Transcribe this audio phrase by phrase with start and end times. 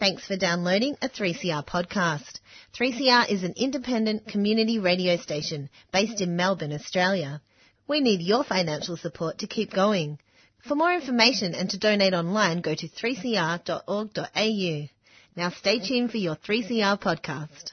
[0.00, 2.38] Thanks for downloading a 3CR podcast.
[2.78, 7.42] 3CR is an independent community radio station based in Melbourne, Australia.
[7.88, 10.20] We need your financial support to keep going.
[10.60, 14.88] For more information and to donate online, go to 3cr.org.au.
[15.36, 17.72] Now stay tuned for your 3CR podcast.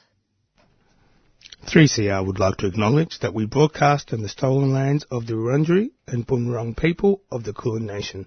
[1.68, 5.92] 3CR would like to acknowledge that we broadcast on the stolen lands of the Wurundjeri
[6.08, 8.26] and Bunurong people of the Kulin Nation.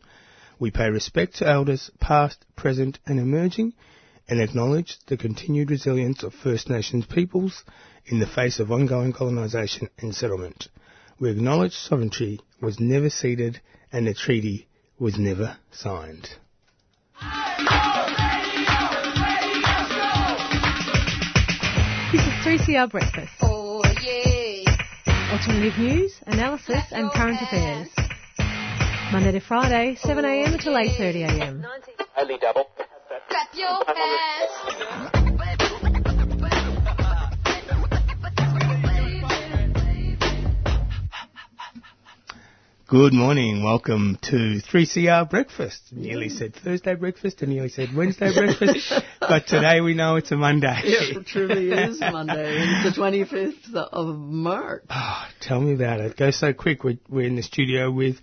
[0.60, 3.74] We pay respect to elders past, present and emerging
[4.28, 7.64] and acknowledge the continued resilience of First Nations peoples
[8.06, 10.68] in the face of ongoing colonisation and settlement.
[11.20, 13.60] We acknowledge sovereignty was never ceded
[13.92, 14.66] and the treaty
[14.98, 16.28] was never signed.
[22.12, 23.32] This is 3CR Breakfast.
[23.42, 24.76] Oh yeah.
[25.32, 27.88] Alternative news, analysis and current affairs.
[29.10, 31.64] Monday to Friday, 7am until 8.30am.
[32.18, 32.66] Only double.
[33.30, 35.18] Clap your hands.
[42.86, 45.82] Good morning, welcome to 3CR Breakfast.
[45.90, 46.38] Nearly mm.
[46.38, 50.80] said Thursday breakfast and nearly said Wednesday breakfast, but today we know it's a Monday.
[50.84, 52.56] It truly is Monday.
[52.58, 54.84] It's the 25th of March.
[54.90, 56.12] Oh, tell me about it.
[56.12, 56.84] It goes so quick.
[56.84, 58.16] We're, we're in the studio with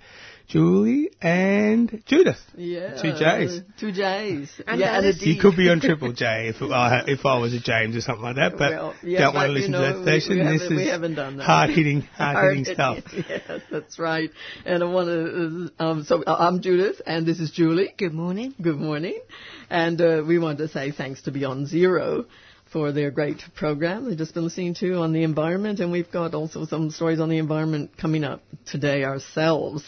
[0.48, 2.38] Julie and Judith.
[2.56, 3.02] Yeah.
[3.02, 3.62] Two J's.
[3.80, 4.52] Two J's.
[4.68, 5.20] And yeah, and a Alice.
[5.20, 5.32] D.
[5.34, 8.24] You could be on Triple J if I, if I was a James or something
[8.24, 10.38] like that, but Well, yeah, don't want to listen you to that station.
[10.38, 11.44] we this is we haven't done that.
[11.44, 13.04] hard hitting, hard hitting stuff.
[13.28, 14.30] Yes, that's right.
[14.66, 17.94] And I want to, um, so uh, I'm Judith, and this is Julie.
[17.98, 18.54] Good morning.
[18.62, 19.20] Good morning.
[19.70, 22.26] And uh, we want to say thanks to Beyond Zero
[22.72, 25.80] for their great program they've just been listening to on the environment.
[25.80, 29.84] And we've got also some stories on the environment coming up today ourselves.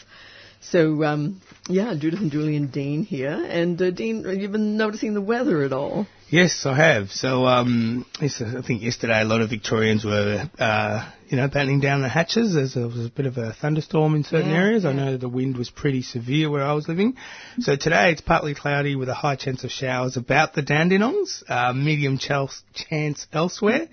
[0.72, 3.46] So, um, yeah, Judith and Julie and Dean here.
[3.50, 6.08] And uh, Dean, have you been noticing the weather at all?
[6.30, 7.10] Yes, I have.
[7.12, 12.02] So, um, I think yesterday a lot of Victorians were, uh, you know, battening down
[12.02, 14.86] the hatches as there was a bit of a thunderstorm in certain Yeah, areas.
[14.86, 14.95] I yeah.
[14.95, 17.15] know the wind was pretty severe where I was living.
[17.60, 21.73] So today it's partly cloudy with a high chance of showers about the Dandenongs, uh,
[21.73, 23.87] medium chance chance elsewhere,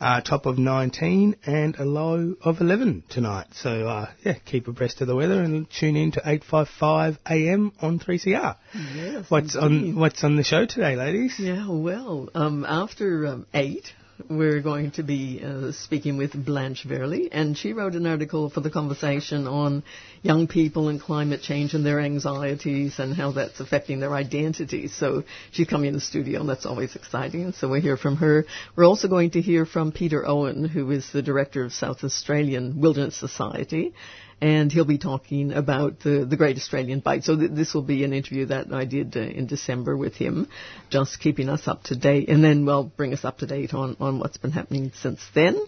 [0.00, 3.46] uh, top of 19 and a low of 11 tonight.
[3.54, 7.98] So, uh, yeah, keep abreast of the weather and tune in to 855 AM on
[7.98, 8.56] 3CR.
[8.94, 9.30] Yes.
[9.30, 11.34] What's on, what's on the show today, ladies?
[11.38, 13.92] Yeah, well, um, after um, eight,
[14.28, 18.60] we're going to be uh, speaking with Blanche Verlie, and she wrote an article for
[18.60, 19.82] the conversation on
[20.22, 24.88] young people and climate change and their anxieties and how that's affecting their identity.
[24.88, 27.52] So she's coming in the studio, and that's always exciting.
[27.52, 28.44] So we'll hear from her.
[28.76, 32.80] We're also going to hear from Peter Owen, who is the director of South Australian
[32.80, 33.94] Wilderness Society
[34.40, 37.24] and he'll be talking about the, the Great Australian Bight.
[37.24, 40.48] So th- this will be an interview that I did uh, in December with him,
[40.90, 43.96] just keeping us up to date, and then well bring us up to date on,
[44.00, 45.64] on what's been happening since then.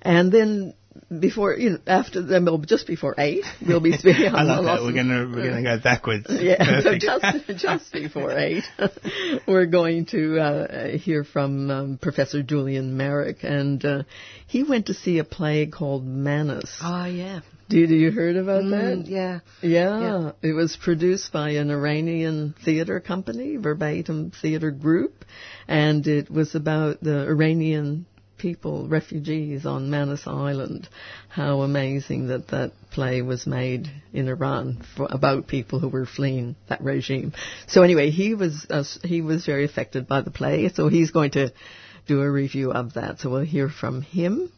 [0.00, 0.74] And then
[1.20, 4.26] before, you know, after then, well, just before eight, we'll be speaking.
[4.34, 4.82] I love that.
[4.82, 6.26] We're gonna we're gonna go backwards.
[6.30, 8.64] Yeah, so just just before eight,
[9.46, 14.02] we're going to uh, hear from um, Professor Julian Meyrick, and uh,
[14.46, 16.78] he went to see a play called Manus.
[16.82, 17.40] Oh, yeah.
[17.68, 18.70] Did you heard about Mm,
[19.04, 19.10] that?
[19.10, 19.40] yeah.
[19.60, 20.00] Yeah.
[20.00, 20.32] Yeah.
[20.42, 25.24] it was produced by an Iranian theater company, Verbatim Theater Group,
[25.68, 28.06] and it was about the Iranian
[28.38, 30.88] people, refugees on Manus Island.
[31.28, 36.56] How amazing that that play was made in Iran for, about people who were fleeing
[36.68, 37.32] that regime.
[37.66, 41.32] So anyway, he was uh, he was very affected by the play, so he's going
[41.32, 41.52] to
[42.06, 43.20] do a review of that.
[43.20, 44.50] So we'll hear from him.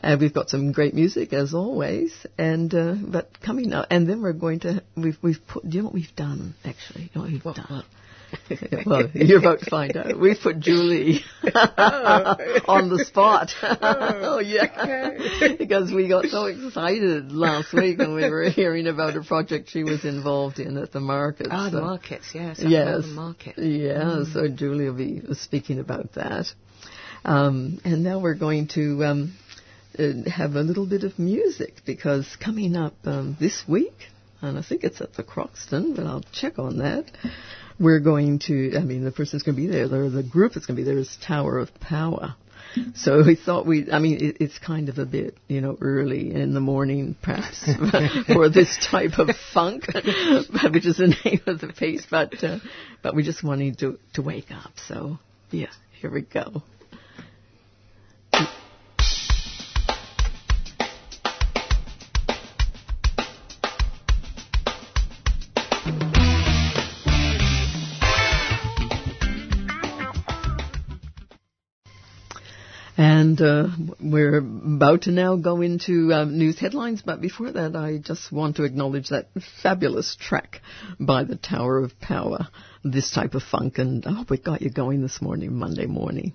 [0.00, 4.22] Uh, we've got some great music as always, and uh, but coming up, and then
[4.22, 5.68] we're going to we've we've put.
[5.68, 7.04] Do you know what we've done actually?
[7.04, 7.84] You know what we've done.
[8.86, 10.18] well, you're about to find out.
[10.18, 13.50] We put Julie on the spot.
[13.62, 19.22] oh yeah, because we got so excited last week when we were hearing about a
[19.22, 21.48] project she was involved in at the market.
[21.50, 22.60] Oh, the So- markets, yes.
[22.62, 23.02] Yes.
[23.02, 23.58] The market.
[23.58, 26.46] Yeah, so Julie will be speaking about that.
[27.24, 29.34] Um, and now we're going to um,
[29.98, 33.94] uh, have a little bit of music because coming up um, this week,
[34.40, 37.06] and I think it's at the Croxton, but I'll check on that.
[37.80, 40.66] We're going to, I mean, the person's going to be there, the, the group that's
[40.66, 42.34] going to be there is Tower of Power.
[42.94, 46.34] So we thought we, I mean, it, it's kind of a bit, you know, early
[46.34, 47.64] in the morning, perhaps,
[48.26, 52.06] for this type of funk, which is the name of the piece.
[52.08, 52.58] But, uh,
[53.02, 54.72] but we just wanted to to wake up.
[54.86, 55.18] So,
[55.50, 55.70] yeah,
[56.00, 56.62] here we go.
[73.28, 73.66] And uh,
[74.00, 78.56] we're about to now go into um, news headlines, but before that, I just want
[78.56, 79.28] to acknowledge that
[79.62, 80.62] fabulous track
[80.98, 82.48] by the Tower of Power.
[82.84, 86.32] This type of funk, and I hope it got you going this morning, Monday morning.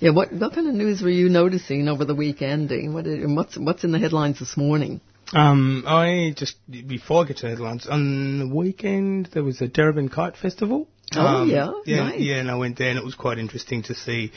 [0.00, 2.68] Yeah, what what kind of news were you noticing over the weekend?
[2.92, 5.00] What and what's what's in the headlines this morning?
[5.32, 10.12] Um, I just before I get to headlines on the weekend there was a Darebin
[10.12, 10.88] Kite Festival.
[11.16, 11.72] Oh, Um, yeah?
[11.86, 12.20] yeah, Nice.
[12.20, 14.30] yeah, and I went there and it was quite interesting to see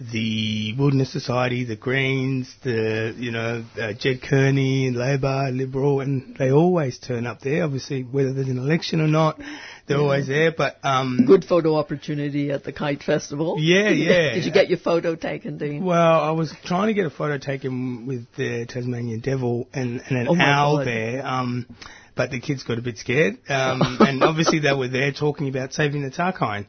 [0.00, 6.36] the Wilderness Society, the Greens, the you know uh, Ged Kearney, and Labor, Liberal, and
[6.36, 7.64] they always turn up there.
[7.64, 9.40] Obviously, whether there's an election or not,
[9.86, 10.52] they're always there.
[10.52, 13.56] But um, Good photo opportunity at the Kite Festival.
[13.58, 14.30] Yeah, yeah.
[14.34, 15.84] Did you get your photo taken, Dean?
[15.84, 20.18] Well, I was trying to get a photo taken with the Tasmanian devil and, and
[20.18, 20.86] an Oh owl God.
[20.86, 21.66] there, um,
[22.14, 23.38] but the kids got a bit scared.
[23.48, 26.66] Um, and obviously they were there talking about saving the Tarkine.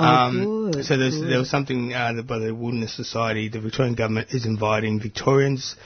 [0.00, 1.12] Oh, Um, good, so good.
[1.28, 5.76] there was something uh, by the Wilderness Society, the Victorian government is inviting Victorians,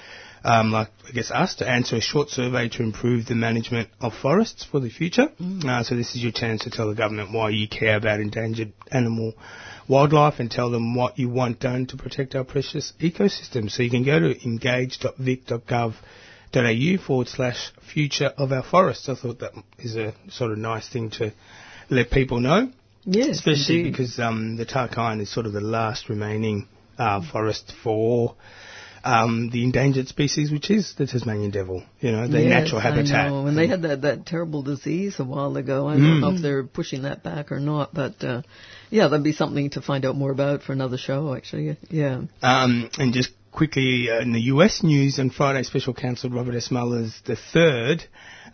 [0.44, 4.14] um, like I guess us, to answer a short survey to improve the management of
[4.14, 5.28] forests for the future.
[5.40, 5.64] Mm.
[5.64, 8.72] Uh, so this is your chance to tell the government why you care about endangered
[8.92, 9.32] animal
[9.88, 13.68] wildlife and tell them what you want done to protect our precious ecosystem.
[13.70, 19.08] So you can go to engage.vic.gov.au forward slash future of our forests.
[19.08, 21.32] I thought that is a sort of nice thing to
[21.90, 22.70] let people know
[23.04, 23.90] yes, especially indeed.
[23.92, 26.68] because um, the Tarkine is sort of the last remaining
[26.98, 28.36] uh, forest for
[29.04, 31.82] um, the endangered species, which is the Tasmanian devil.
[32.00, 33.26] You know, their Yes, natural habitat.
[33.26, 33.46] I know.
[33.46, 35.86] And they had that, that terrible disease a while ago.
[35.86, 38.42] I don't know if they're pushing that back or not, but uh,
[38.90, 41.34] yeah, that'd be something to find out more about for another show.
[41.34, 42.22] Actually, yeah.
[42.42, 46.70] Um, and just quickly uh, in the US news on Friday, Special Counsel Robert S.
[46.70, 48.04] Mueller's the third,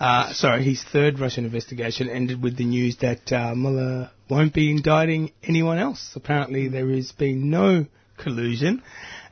[0.00, 4.70] uh, sorry, his third Russian investigation ended with the news that uh, Mueller won't be
[4.70, 6.12] indicting anyone else.
[6.14, 7.86] Apparently, there has been no
[8.16, 8.82] collusion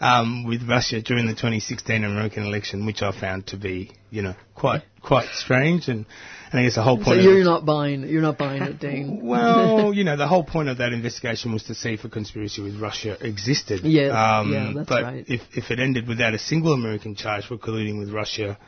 [0.01, 4.35] um, with Russia during the 2016 American election, which I found to be, you know,
[4.55, 5.89] quite quite strange.
[5.89, 6.07] And,
[6.51, 7.07] and I guess the whole point.
[7.07, 7.23] So point.
[7.23, 9.21] you're of, not buying you're not buying it, Dean.
[9.25, 12.63] well, you know, the whole point of that investigation was to see if a conspiracy
[12.63, 13.81] with Russia existed.
[13.85, 15.25] Yeah, um, yeah, that's but right.
[15.29, 18.59] if if it ended without a single American charge for colluding with Russia,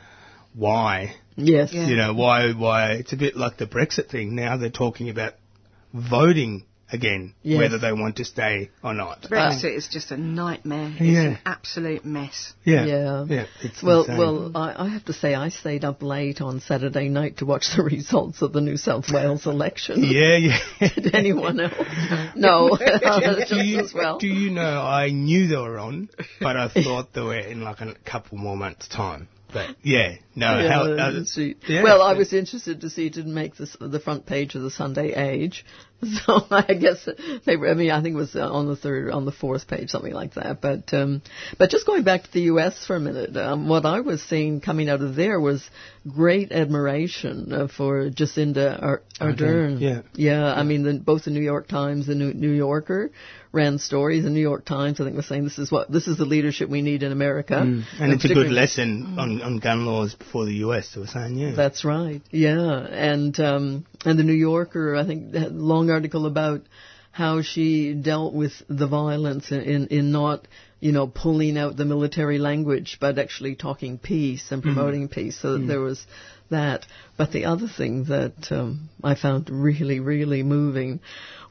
[0.53, 1.15] why?
[1.35, 1.73] yes.
[1.73, 1.87] Yeah.
[1.87, 2.51] You know, why?
[2.53, 2.93] Why?
[2.93, 4.35] It's a bit like the Brexit thing.
[4.35, 5.33] Now they're talking about
[5.93, 7.57] voting again, Yes.
[7.57, 9.21] whether they want to stay or not.
[9.23, 10.91] Brexit um, is just a nightmare.
[10.91, 11.21] It's Yeah.
[11.21, 12.53] an absolute mess.
[12.65, 13.25] Yeah, Yeah.
[13.29, 13.45] yeah.
[13.61, 14.17] It's Well, insane.
[14.17, 17.67] well, I, I have to say I stayed up late on Saturday night to watch
[17.75, 20.03] the results of the New South Wales election.
[20.03, 20.59] yeah, yeah.
[20.95, 21.73] Did anyone else?
[22.35, 24.17] No, do you, well.
[24.17, 26.09] do you know I knew they were on,
[26.41, 29.27] but I thought they were in like a couple more months' time.
[29.51, 30.59] But yeah, no.
[30.59, 31.23] Yeah, how, uh,
[31.67, 31.83] yeah.
[31.83, 34.71] Well, I was interested to see it didn't make this, the front page of the
[34.71, 35.65] Sunday Age,
[36.25, 37.07] so I guess
[37.45, 37.69] they were.
[37.69, 40.13] I mean, I think it was uh, on the third, on the fourth page, something
[40.13, 40.61] like that.
[40.61, 41.21] But um,
[41.57, 42.85] but just going back to the U.S.
[42.85, 45.63] for a minute, um, what I was seeing coming out of there was
[46.07, 49.79] great admiration uh, for Jacinda Ar- Ardern.
[49.79, 50.01] yeah.
[50.13, 50.45] yeah.
[50.45, 53.11] I mean, the, both the New York Times, and New Yorker.
[53.53, 54.23] Ran stories.
[54.23, 56.69] The New York Times, I think, was saying this is what this is the leadership
[56.69, 57.55] we need in America.
[57.55, 57.83] Mm.
[57.99, 60.95] and it's a good lesson on, on gun laws before the US.
[60.95, 61.51] Were saying, yeah.
[61.55, 62.21] that's right.
[62.31, 66.61] Yeah, and um, and the New Yorker, I think, had a long article about
[67.11, 70.47] how she dealt with the violence in in not
[70.79, 75.39] you know pulling out the military language, but actually talking peace and promoting peace.
[75.39, 76.05] So that there was
[76.49, 76.85] that.
[77.17, 81.01] But the other thing that um, I found really really moving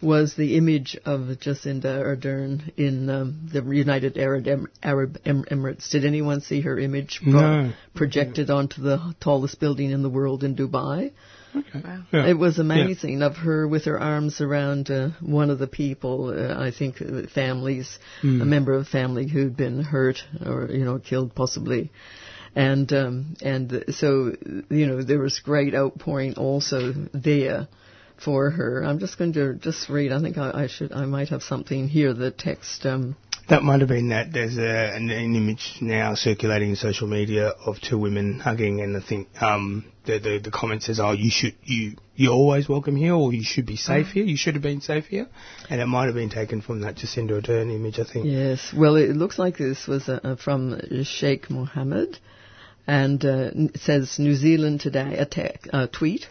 [0.02, 5.90] was the image of Jacinda Ardern in um, the United Arab, em- Arab em- Emirates.
[5.90, 7.72] Did anyone see her image pro- No.
[7.94, 11.12] projected onto the tallest building in the world in Dubai?
[11.52, 12.26] Yeah.
[12.28, 16.62] It was amazing of her with her arms around uh, one of the people, uh,
[16.62, 21.34] I think uh, families, a member of family who'd been hurt or, you know, killed
[21.34, 21.90] possibly.
[22.54, 24.32] And, um, and so,
[24.70, 27.66] you know, there was great outpouring also there
[28.24, 28.84] for her.
[28.84, 30.12] I'm just going to just read.
[30.12, 33.16] I think I, I should, I might have something here, the text, um,
[33.48, 34.32] That might have been that.
[34.32, 38.96] There's a, an, an image now circulating in social media of two women hugging, and
[38.96, 42.94] I think um, the, the the comment says, "Oh, you should you you're always welcome
[42.94, 44.24] here, or you should be safe here.
[44.24, 45.26] You should have been safe here."
[45.68, 48.26] And it might have been taken from that Jacinda Ardern image, I think.
[48.26, 48.72] Yes.
[48.76, 52.18] Well, it looks like this was uh, from Sheikh Mohammed,
[52.86, 56.26] and uh, it says New Zealand today attack uh, tweet.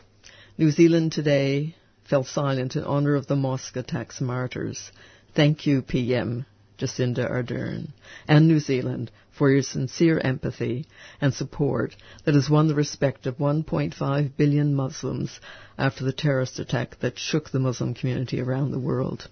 [0.58, 1.76] New Zealand today
[2.10, 4.92] fell silent in honor of the mosque attacks martyrs.
[5.36, 6.46] Thank you, PM
[6.80, 7.90] Jacinda Ardern
[8.28, 10.86] and New Zealand for your sincere empathy
[11.22, 15.40] and support that has won the respect of 1.5 billion Muslims
[15.78, 19.28] after the terrorist attack that shook the Muslim community around the world.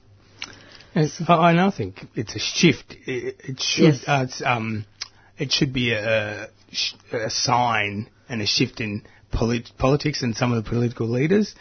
[0.95, 2.95] Yes, I, and I think it's a shift.
[3.05, 4.03] It, it should Yes.
[4.07, 4.85] uh, it's, um,
[5.37, 6.49] it should be a,
[7.11, 11.53] a sign and a shift in polit- politics and some of the political leaders.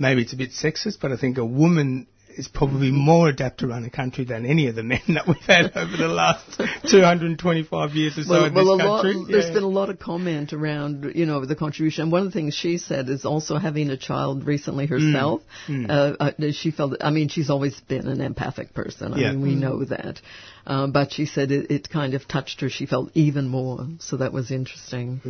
[0.00, 3.66] Maybe it's a bit sexist, but I think a woman is probably more adept to
[3.66, 6.60] run a country than any of the men that we've had over the last
[6.90, 9.32] 225 years or so well, in well, this a lot, country.
[9.32, 12.04] There's been a lot of comment around, you know, the contribution.
[12.04, 14.90] And one of the things she said is also having a child recently Mm.
[14.90, 15.42] herself.
[15.68, 19.14] Uh, uh, she felt, I mean, she's always been an empathic person.
[19.14, 19.32] I Yeah.
[19.32, 20.20] mean, we know that.
[20.66, 22.68] Um, but she said it, it kind of touched her.
[22.68, 23.86] She felt even more.
[23.98, 25.20] So that was interesting.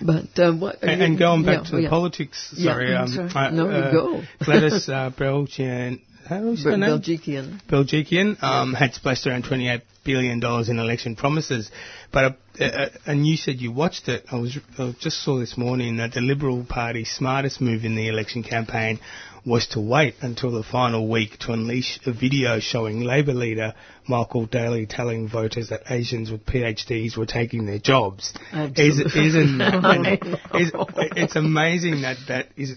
[0.00, 0.82] But um, what?
[0.82, 3.52] And, and going back yeah, to the politics, sorry, um, sorry.
[3.52, 4.22] No, you uh, go.
[4.44, 5.10] Gladys uh,
[6.28, 6.90] How's her name?
[6.90, 7.60] Belgikian.
[7.68, 11.70] Belgikian um, had splashed around $28 billion in election promises.
[12.12, 14.24] But, uh, uh, and you said you watched it.
[14.30, 18.08] I was I just saw this morning that the Liberal Party's smartest move in the
[18.08, 18.98] election campaign
[19.44, 23.74] was to wait until the final week to unleash a video showing Labor leader
[24.08, 28.34] Michael Daly telling voters that Asians with PhDs were taking their jobs.
[28.52, 29.26] Is, Absolutely.
[29.28, 29.60] isn't
[30.54, 30.72] is,
[31.14, 32.76] it's amazing that that is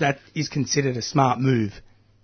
[0.00, 1.72] that is considered a smart move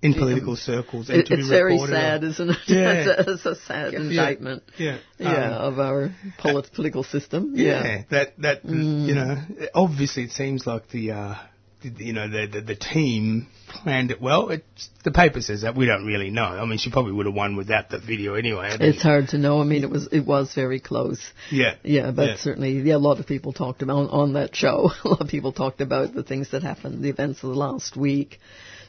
[0.05, 2.01] in political circles and It, to be it's very reported on.
[2.01, 2.57] sad, isn't it?
[2.69, 2.93] Yeah.
[2.93, 4.63] it's, a, it's a sad indictment.
[4.79, 4.99] Yeah.
[5.19, 7.53] Yeah, Um, of our polit- political system.
[7.57, 7.85] yeah.
[7.85, 8.03] Yeah.
[8.11, 9.07] That that Mm.
[9.09, 9.43] you know,
[9.75, 11.35] obviously it seems like the uh,
[11.83, 14.51] you know the, the the team planned it well.
[14.51, 16.45] It's, the paper says that we don't really know.
[16.63, 18.77] I mean, she probably would have won without the video anyway.
[18.81, 19.61] It's hard to know.
[19.61, 21.21] I mean, it was it was very close.
[21.51, 21.75] yeah.
[21.83, 22.37] Yeah, but Yeah.
[22.39, 24.91] certainly, yeah, a lot of people talked about on, on that show.
[25.05, 27.97] A lot of people talked about the things that happened, the events of the last
[27.97, 28.39] week.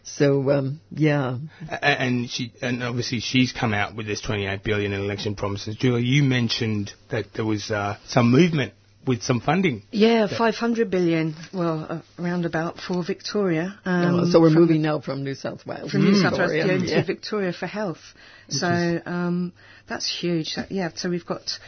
[0.08, 1.38] So, um, yeah,
[1.82, 5.76] And she, and obviously she's come out with this 28 billion in election promises.
[5.76, 8.74] Julia, you mentioned that there was uh, some movement
[9.08, 9.84] with some funding.
[9.92, 13.80] Yeah, 500 billion, well, uh, around about for Victoria.
[13.84, 15.92] Um, so we're from- moving now from New South Wales.
[15.92, 16.78] from New to South Wales Victoria.
[16.80, 17.02] yeah, Yeah.
[17.02, 18.02] to Victoria for health.
[18.50, 19.54] So um,
[19.88, 20.56] that's huge.
[20.56, 21.60] That, yeah, so we've got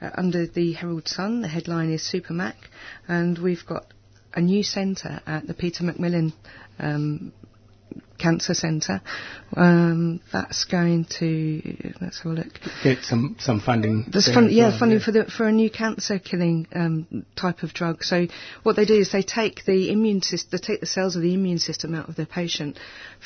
[0.00, 2.54] uh, under the Herald Sun, the headline is Supermac,
[3.06, 3.86] and we've got
[4.34, 6.32] a new centre at the Peter Macmillan
[6.80, 7.32] um,
[8.18, 9.02] Cancer Centre.
[9.56, 12.60] Um, that's going to let's have a look.
[12.82, 14.06] Get some some funding.
[14.10, 17.74] There's as yeah, well, funding for the for a new cancer killing um, type of
[17.74, 18.04] drug.
[18.04, 18.26] So
[18.62, 21.34] what they do is they take the immune system, they take the cells of the
[21.34, 22.78] immune system out of the patient,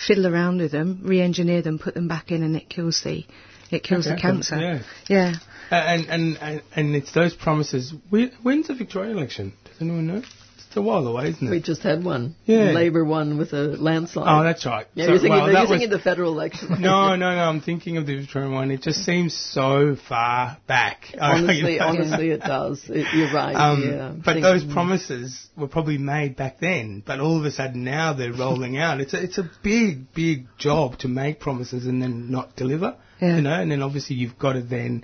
[0.06, 3.24] fiddle around with them, re-engineer them, put them back in, and it kills the
[3.70, 4.56] it kills Okay, the cancer.
[4.56, 4.82] yeah.
[5.08, 5.34] yeah.
[5.70, 7.92] Uh, and, and and and it's those promises.
[8.10, 9.52] When's the Victoria election?
[9.64, 10.22] Does anyone know?
[10.68, 11.50] It's a while away, isn't it?
[11.50, 12.36] We just had one.
[12.44, 12.72] Yeah.
[12.72, 14.26] Labor won with a landslide.
[14.28, 14.86] oh, that's right.
[14.94, 16.68] yeah, So- you're thinking, well, you're that was- thinking the federal election.
[16.78, 17.40] No, no, no.
[17.42, 18.70] I'm thinking of the Victorian one.
[18.70, 21.06] It just seems so far back.
[21.18, 22.82] honestly, honestly, it does.
[22.86, 23.54] It, you're right.
[23.54, 24.12] Um, yeah.
[24.22, 27.02] But those promises were probably made back then.
[27.06, 29.00] But all of a sudden now they're rolling out.
[29.00, 32.94] It's a, it's a big, big job to make promises and then not deliver.
[33.22, 33.36] Yeah.
[33.36, 35.02] You know, and then obviously you've got to then,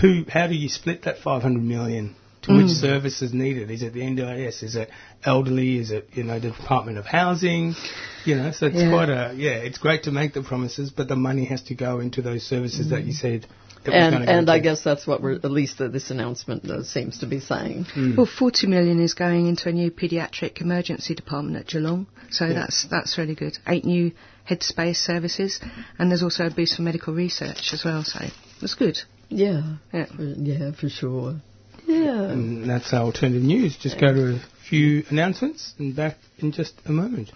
[0.00, 2.16] who, how do you split that 500 million?
[2.44, 3.70] To which is needed?
[3.70, 4.62] Is it the NDIS?
[4.62, 4.90] Is it
[5.24, 5.78] elderly?
[5.78, 7.74] Is it you know the Department of Housing?
[8.24, 8.90] You know, so it's Yeah.
[8.90, 9.52] quite a yeah.
[9.68, 12.90] It's great to make the promises, but the money has to go into those services
[12.90, 13.46] that you said.
[13.84, 16.10] It was and gonna go and I guess that's what we're at least uh, this
[16.10, 17.84] announcement uh, seems to be saying.
[18.16, 22.84] Well, 40 million is going into a new paediatric emergency department at Geelong, so that's
[22.84, 23.58] that's really good.
[23.66, 24.12] Eight new
[24.48, 25.60] headspace services,
[25.98, 28.04] and there's also a boost for medical research as well.
[28.04, 28.20] So
[28.60, 28.98] that's good.
[29.28, 30.06] Yeah, Yeah.
[30.06, 31.36] For- yeah, for sure.
[31.86, 32.30] Yeah.
[32.30, 33.76] And that's our alternative news.
[33.76, 37.30] Just go to a few announcements and back in just a moment.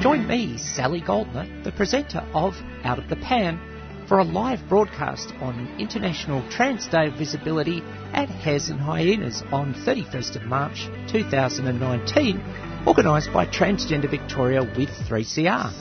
[0.00, 2.54] Join me, Sally Goldner, the presenter of
[2.84, 3.58] Out of the Pan,
[4.06, 9.72] for a live broadcast on International Trans Day of Visibility at Hares and Hyenas on
[9.72, 12.38] 31st of March 2019,
[12.86, 15.72] organised by Transgender Victoria with 3CR.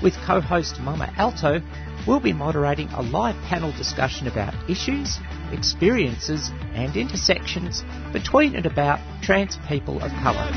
[0.00, 1.60] With co-host Mama Alto,
[2.06, 5.18] we'll be moderating a live panel discussion about issues,
[5.52, 10.50] experiences and intersections between and about trans people of colour.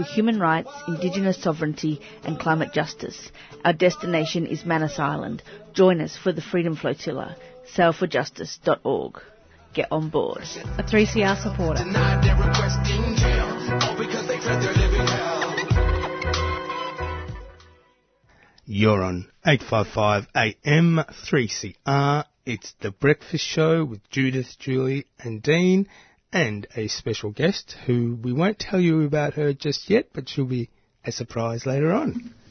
[0.00, 3.30] For human rights, indigenous sovereignty and climate justice.
[3.64, 5.42] Our destination is Manus Island.
[5.74, 7.36] Join us for the Freedom Flotilla.
[7.74, 9.20] Sailforjustice.org.
[9.74, 10.42] Get on board.
[10.78, 11.84] A 3CR supporter.
[18.64, 22.24] You're on 855 AM 3CR.
[22.46, 25.86] It's the breakfast show with Judith, Julie and Dean
[26.32, 30.44] and a special guest who we won't tell you about her just yet, but she'll
[30.44, 30.70] be
[31.04, 32.34] a surprise later on.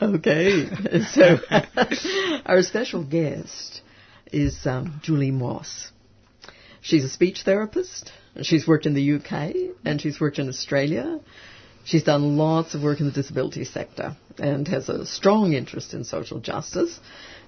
[0.00, 0.66] Okay,
[1.12, 1.36] so
[2.46, 3.82] our special guest
[4.32, 5.90] is um, Julie Moss.
[6.80, 8.10] She's a speech therapist.
[8.40, 11.20] She's worked in the UK and she's worked in Australia.
[11.84, 16.04] She's done lots of work in the disability sector and has a strong interest in
[16.04, 16.98] social justice.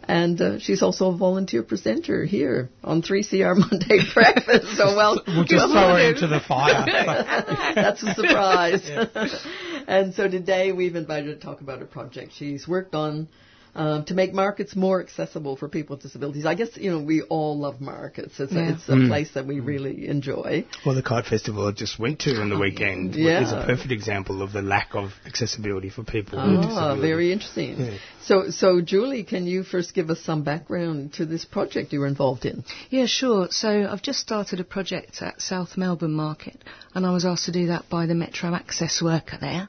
[0.04, 4.76] And uh, she's also a volunteer presenter here on 3CR Monday Breakfast.
[4.76, 6.84] So well, We'll just throw her into the fire.
[7.74, 8.88] That's a surprise.
[9.88, 13.28] and so today we've invited her to talk about a project she's worked on
[13.74, 16.46] um, to make markets more accessible for people with disabilities.
[16.46, 18.38] I guess you know we all love markets.
[18.40, 18.70] It's, Yeah.
[18.70, 19.08] a, it's a Mm.
[19.08, 20.64] place that we really enjoy.
[20.84, 23.42] Well, the kite festival I just went to on the weekend Yeah.
[23.42, 27.02] is a perfect example of the lack of accessibility for people with Ah, disabilities.
[27.02, 27.78] very interesting.
[27.80, 27.90] Yeah.
[28.22, 32.06] So, so Julie, can you first give us some background to this project you were
[32.06, 32.64] involved in?
[32.90, 33.48] Yeah, sure.
[33.50, 36.62] So I've just started a project at South Melbourne Market,
[36.94, 39.68] and I was asked to do that by the Metro Access worker there.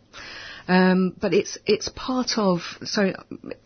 [0.68, 3.14] Um, but it's it's part of so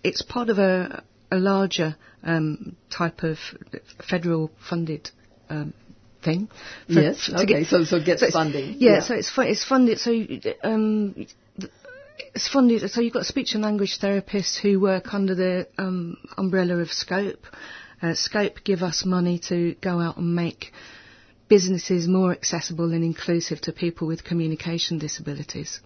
[0.03, 3.37] it's part of a a larger um, type of
[4.09, 5.09] federal funded
[5.49, 5.73] um,
[6.23, 6.47] thing.
[6.87, 8.99] Yes, okay, get- so- so gets it's- funding, Yeah, yeah.
[9.01, 9.99] so it's fu- it's funded.
[9.99, 10.11] So
[10.63, 11.25] um,
[12.33, 12.89] it's funded.
[12.89, 17.45] So you've got speech and language therapists who work under the um, umbrella of Scope.
[18.01, 20.71] Uh, Scope give us money to go out and make
[21.47, 25.79] businesses more accessible and inclusive to people with communication disabilities.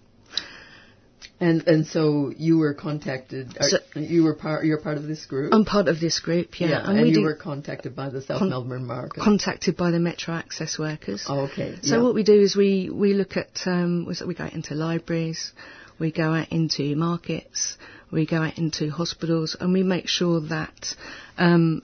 [1.40, 3.56] And and so you were contacted.
[3.60, 4.64] So- you were part.
[4.64, 5.54] You're part of this group.
[5.54, 8.50] I'm part of this group, yeah, and, we you were contacted by the South Con-
[8.50, 9.22] Melbourne Market.
[9.22, 11.24] contacted by the Metro Access workers.
[11.28, 11.76] Oh, okay.
[11.82, 12.02] So yeah.
[12.02, 15.52] what we do is we, we look at um, we go out into libraries,
[15.98, 17.76] we go out into markets,
[18.10, 20.94] we go out into hospitals, and we make sure that
[21.38, 21.82] um,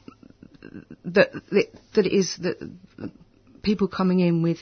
[1.04, 2.58] that that that it is that
[3.62, 4.58] people coming in with,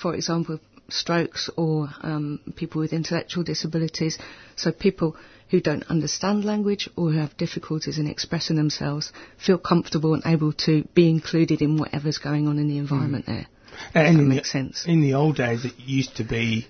[0.00, 0.58] for example,
[0.90, 4.18] strokes or um, people with intellectual disabilities,
[4.56, 5.16] so people
[5.50, 9.12] who don't understand language or who have difficulties in expressing themselves
[9.44, 13.46] feel comfortable and able to be included in whatever's going on in the environment there.
[13.94, 14.84] And that makes the, sense.
[14.86, 16.66] In the old days, it used to be,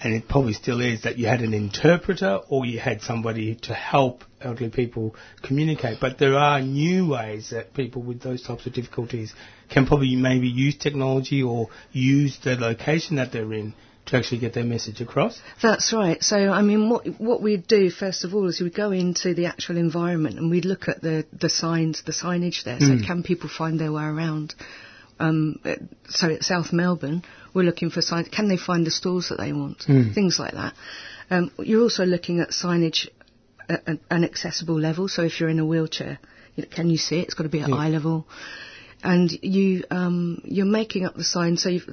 [0.00, 3.74] and it probably still is, that you had an interpreter or you had somebody to
[3.74, 5.98] help elderly people communicate.
[6.00, 9.34] But there are new ways that people with those types of difficulties
[9.70, 13.74] can probably maybe use technology or use the location that they're in
[14.06, 15.40] to actually get their message across.
[15.62, 16.22] That's right.
[16.22, 19.46] So, I mean, what what we do first of all is we go into the
[19.46, 22.78] actual environment and we look at the the signs, the signage there.
[22.78, 23.00] Mm.
[23.00, 24.54] So, can people find their way around?
[25.20, 25.60] Um,
[26.08, 27.24] so at South Melbourne,
[27.58, 28.28] we're looking for signs.
[28.28, 29.80] Can they find the stores that they want?
[29.80, 30.14] Mm.
[30.14, 30.74] Things like that.
[31.30, 33.08] Um, you're also looking at signage
[33.68, 35.08] at an, an accessible level.
[35.08, 36.18] So, if you're in a wheelchair,
[36.54, 37.24] you know, can you see it?
[37.26, 37.74] It's got to be at Yeah.
[37.76, 38.26] eye level.
[39.02, 41.56] And you um, you're making up the sign.
[41.56, 41.88] So you've,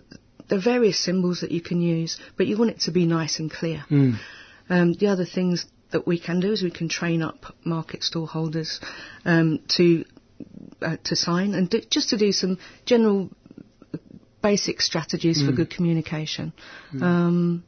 [0.47, 3.39] there are various symbols that you can use, but you want it to be nice
[3.39, 3.83] and clear.
[3.89, 4.15] Mm.
[4.69, 8.25] Um, the other things that we can do is we can train up market stall
[8.25, 8.79] holders
[9.23, 10.05] um, to
[10.81, 13.29] uh, to sign and do, just to do some general
[14.49, 15.59] basic strategies for Mm.
[15.59, 16.47] good communication.
[17.09, 17.63] Um,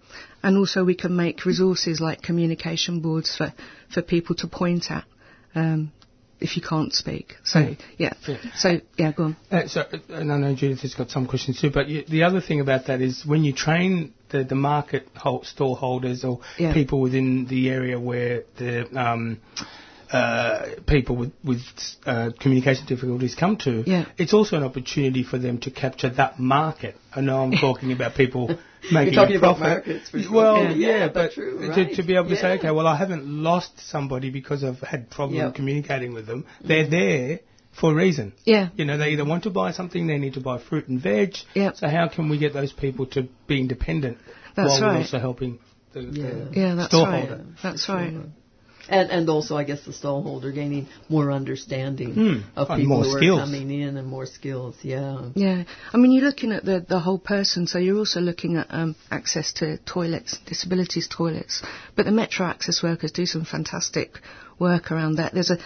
[0.46, 3.50] and also we can make resources like communication boards for,
[3.94, 5.06] for people to point at
[5.56, 5.92] um,
[6.40, 7.28] if you can't speak.
[7.52, 7.78] So Mm.
[8.04, 8.14] yeah.
[8.28, 8.38] Yeah.
[8.64, 8.70] So
[9.02, 9.34] yeah, go on.
[9.52, 9.80] Uh, so,
[10.20, 12.82] and I know Judith has got some questions too, but you, the other thing about
[12.90, 16.74] that is when you train the, the market hol- stall holders or Yeah.
[16.80, 18.72] people within the area where the
[19.06, 19.24] um,
[20.12, 21.62] uh, people with, with
[22.06, 24.06] uh, communication difficulties come to, Yeah.
[24.18, 26.96] it's also an opportunity for them to capture that market.
[27.16, 28.58] I know I'm talking about people
[28.92, 29.88] making talking a about profit.
[29.88, 30.32] markets for sure.
[30.32, 30.72] Well, Yeah.
[30.72, 31.96] yeah, Yeah, but true, to, right.
[31.96, 35.38] to be able to say, okay, well, I haven't lost somebody because I've had problem
[35.40, 35.56] Yep.
[35.56, 36.46] communicating with them.
[36.64, 37.40] They're there
[37.74, 38.34] for a reason.
[38.46, 38.70] Yeah.
[38.76, 41.36] You know, they either want to buy something, they need to buy fruit and veg.
[41.54, 41.78] Yep.
[41.78, 44.18] So how can we get those people to be independent
[44.56, 45.60] That's while we're also helping
[45.94, 47.36] the, the Yeah, that's storeholder?
[47.38, 47.46] right.
[47.62, 48.14] That's right.
[48.90, 52.38] And and also, I guess the stallholder gaining more understanding Hmm.
[52.56, 53.40] of And people more who skills.
[53.40, 54.76] are coming in and more skills.
[54.82, 55.30] Yeah.
[55.36, 58.68] Yeah, I mean, you're looking at the, the whole person, so you're also looking at
[58.70, 61.62] um, access to toilets, disabilities toilets.
[61.96, 64.20] But the Metro Access workers do some fantastic
[64.60, 65.34] work around that.
[65.34, 65.58] There's a,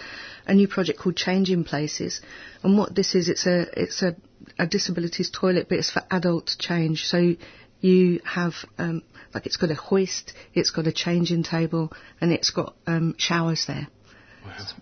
[0.46, 2.20] a new project called Changing Places,
[2.62, 4.16] and what this is, it's a it's a,
[4.58, 7.04] a disabilities toilet, but it's for adult change.
[7.06, 7.34] So
[7.82, 9.02] you have um,
[9.34, 13.64] like it's got a hoist, it's got a changing table, and it's got um, showers
[13.66, 13.88] there.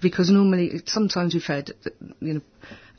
[0.01, 2.41] Because normally, sometimes we've heard that you know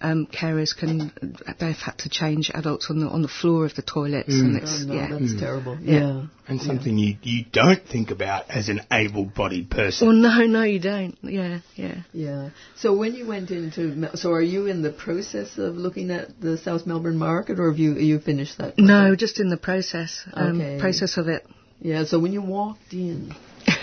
[0.02, 1.12] um, carers can
[1.60, 4.84] they've had to change adults on the on the floor of the toilets, and it's
[4.84, 5.08] Oh, no, yeah.
[5.20, 5.78] that's terrible.
[5.82, 6.00] Yeah.
[6.00, 6.26] Yeah.
[6.48, 10.08] And something you, you don't think about as an able-bodied person.
[10.08, 11.18] Well, no, no, you don't.
[11.22, 12.02] Yeah, yeah.
[12.12, 12.50] Yeah.
[12.76, 16.58] So when you went into, so are you in the process of looking at the
[16.58, 18.78] South Melbourne market, or have you you finished that?
[18.78, 20.80] No, just in the process, um, Okay.
[20.80, 21.46] process of it.
[21.80, 22.04] Yeah.
[22.06, 23.34] So when you walked in,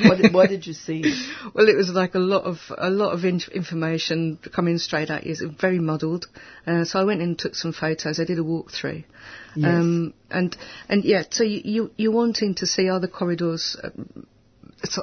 [0.03, 1.05] what did, what did you see?
[1.55, 5.25] Well, it was like a lot of a lot of in- information coming straight at
[5.25, 5.33] you.
[5.33, 6.27] It's very muddled.
[6.67, 8.21] Uh, so I went and took some photos.
[8.21, 9.05] I did a walkthrough.
[9.65, 10.57] Um, and
[10.89, 14.27] and yeah, so you, you you're wanting to see are the corridors um,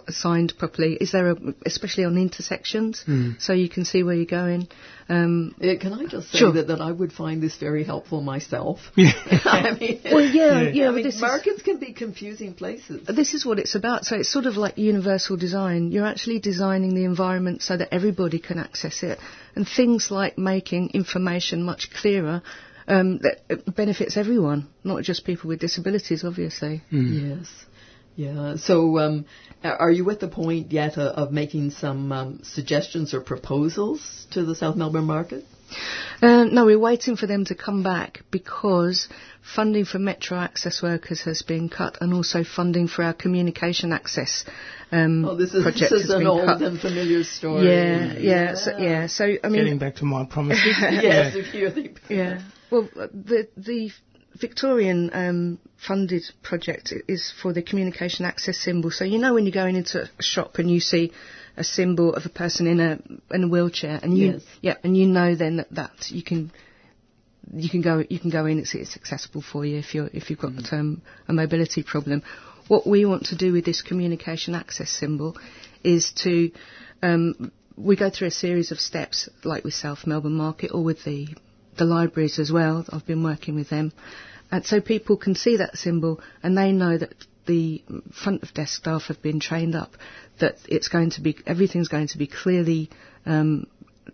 [0.10, 0.94] signed properly?
[1.00, 1.36] Is there a,
[1.66, 3.04] especially on intersections,
[3.40, 4.68] so you can see where you're going?
[5.08, 6.52] Um, Uh, can I just say Sure.
[6.54, 8.80] that, that I would find this very helpful myself?
[8.98, 10.88] I mean, well, yeah, yeah.
[10.88, 13.06] I mean, this is- markets can be confusing places.
[13.08, 14.06] this is what it's about.
[14.06, 15.92] So it's sort of like universal design.
[15.92, 19.20] You're actually designing the environment so that everybody can access it.
[19.56, 22.42] And things like making information much clearer
[22.88, 26.84] um, that benefits everyone, not just people with disabilities, obviously.
[26.92, 27.48] Yes.
[28.16, 28.56] Yeah.
[28.58, 33.14] So, um, a- are you at the point yet uh, of making some um, suggestions
[33.14, 35.46] or proposals to the South Melbourne market?
[36.22, 39.08] Uh, no, we're waiting for them to come back because
[39.56, 44.46] funding for Metro access workers has been cut and also funding for our communication access
[44.92, 46.62] um, Oh, this is, project this is has an been old cut.
[46.62, 47.68] and familiar story.
[47.68, 49.08] Yeah, yeah, so, yeah.
[49.08, 50.64] So I mean, Getting back to my promises.
[50.80, 52.42] Yes, if you're the Yeah.
[52.72, 53.92] Well, uh, the the
[54.40, 58.92] Victorian um, funded project is for the communication access symbol.
[58.92, 61.14] So you know when you're going into a shop and you see
[61.58, 63.00] a symbol of a person in a
[63.34, 64.44] in a wheelchair, and you Yes.
[64.62, 66.52] yeah, and you know then that, that you can
[67.54, 68.60] you can go you can go in.
[68.60, 72.24] It's, it's accessible for you if you're if you've got um, a mobility problem.
[72.68, 75.38] What we want to do with this communication access symbol
[75.84, 76.52] is to
[77.04, 81.04] um, we go through a series of steps, like with South Melbourne Market or with
[81.04, 81.28] the
[81.78, 82.86] the libraries as well.
[82.90, 83.92] I've been working with them,
[84.52, 87.14] and so people can see that symbol and they know that
[87.46, 87.84] the
[88.24, 89.92] front of desk staff have been trained up
[90.40, 92.90] that it's going to be everything's going to be clearly
[93.26, 93.68] um,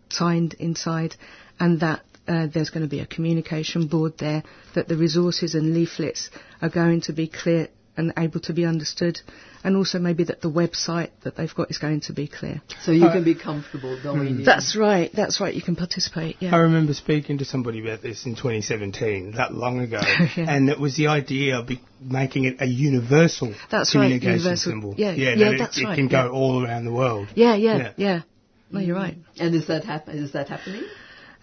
[0.10, 1.16] signed inside,
[1.60, 4.44] and that uh, there's going to be a communication board there,
[4.76, 6.30] that the resources and leaflets
[6.62, 7.68] are going to be clear
[7.98, 9.20] and able to be understood,
[9.64, 12.62] and also maybe that the website that they've got is going to be clear.
[12.82, 14.44] So you can uh, be comfortable going in.
[14.44, 16.56] That's right, that's right, you can participate, yeah.
[16.56, 20.00] I remember speaking to somebody about this in 2017, that long ago,
[20.38, 20.46] Yeah.
[20.56, 24.72] and it was the idea of be- making it a universal That's right, communication universal-
[24.72, 24.96] symbol.
[24.98, 26.28] yeah, yeah, yeah, that it- that's it, right, can yeah.
[26.28, 27.28] go all around the world.
[27.36, 27.94] Yeah, yeah, Yeah.
[27.98, 28.22] yeah.
[28.74, 29.18] No, you're right.
[29.38, 30.84] And is that hap- is that happening?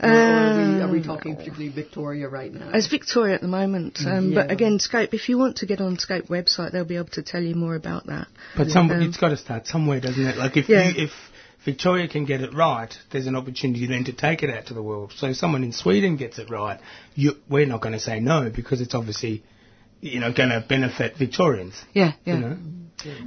[0.01, 2.71] Or are, we, are we Um, talking particularly Victoria right now?
[2.71, 5.13] As Victoria at the moment, um, but again, Scope.
[5.13, 7.75] If you want to get on Scope website, they'll be able to tell you more
[7.75, 8.29] about that.
[8.57, 10.37] But some, Um, it's got to start somewhere, doesn't it?
[10.37, 10.89] Like if Yeah.
[10.89, 11.11] you, if
[11.65, 14.83] Victoria can get it right, there's an opportunity then to take it out to the
[14.83, 15.13] world.
[15.17, 16.79] So if someone in Sweden gets it right,
[17.17, 19.43] you, we're not going to say no because it's obviously,
[20.01, 21.75] you know, going to benefit Victorians.
[21.93, 22.35] Yeah, yeah.
[22.35, 22.57] You know?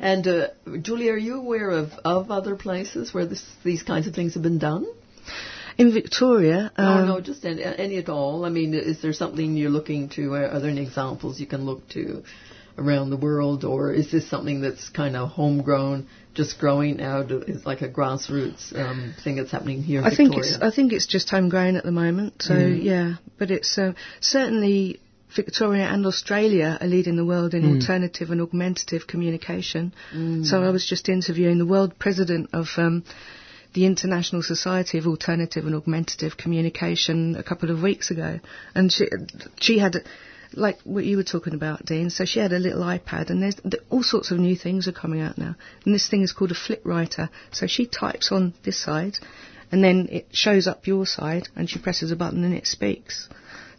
[0.02, 0.48] And uh,
[0.82, 4.44] Julie, are you aware of, of other places where this, these kinds of things have
[4.44, 4.86] been done?
[5.78, 8.46] In Victoria, no, um, no, just any, any at all.
[8.46, 10.34] I mean, is there something you're looking to?
[10.34, 12.24] Are there any examples you can look to
[12.78, 17.32] around the world, or is this something that's kind of homegrown, just growing out?
[17.32, 20.00] It's like a grassroots um, thing that's happening here.
[20.00, 22.42] in I think it's I think it's just homegrown at the moment.
[22.42, 25.00] So yeah, but it's uh, certainly
[25.36, 29.94] Victoria and Australia are leading the world in alternative and augmentative communication.
[30.44, 32.68] So I was just interviewing the world president of.
[32.78, 33.04] Um,
[33.74, 38.40] the International Society of Alternative and Augmentative Communication a couple of weeks ago,
[38.76, 39.08] and she
[39.60, 39.96] she had
[40.54, 42.10] like what you were talking about, Dean.
[42.10, 44.92] So she had a little iPad, and there's th- all sorts of new things are
[44.92, 45.56] coming out now.
[45.86, 47.30] And this thing is called a flip writer.
[47.52, 49.18] So she types on this side,
[49.72, 53.30] and then it shows up your side, and she presses a button and it speaks.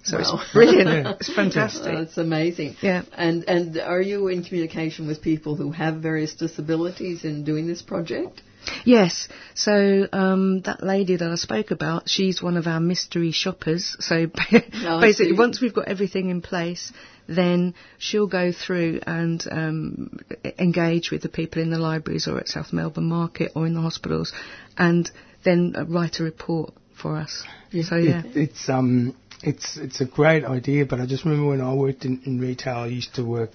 [0.04, 0.40] So Wow.
[0.40, 1.06] it's brilliant.
[1.20, 1.92] it's fantastic.
[1.94, 2.76] Oh, it's amazing.
[2.80, 3.02] Yeah.
[3.16, 7.82] And and are you in communication with people who have various disabilities in doing this
[7.82, 8.42] project?
[8.84, 9.28] Yes.
[9.54, 13.96] So um, that lady that I spoke about, she's one of our mystery shoppers.
[14.00, 16.92] So I basically, once we've got everything in place,
[17.28, 20.18] then she'll go through and um,
[20.58, 23.80] engage with the people in the libraries or at South Melbourne Market or in the
[23.80, 24.32] hospitals,
[24.76, 25.10] and
[25.44, 27.44] then uh, write a report for us.
[27.82, 28.22] So yeah.
[28.24, 30.86] It, it's um, it's it's a great idea.
[30.86, 33.50] But I just remember when I worked in, in retail, I used to work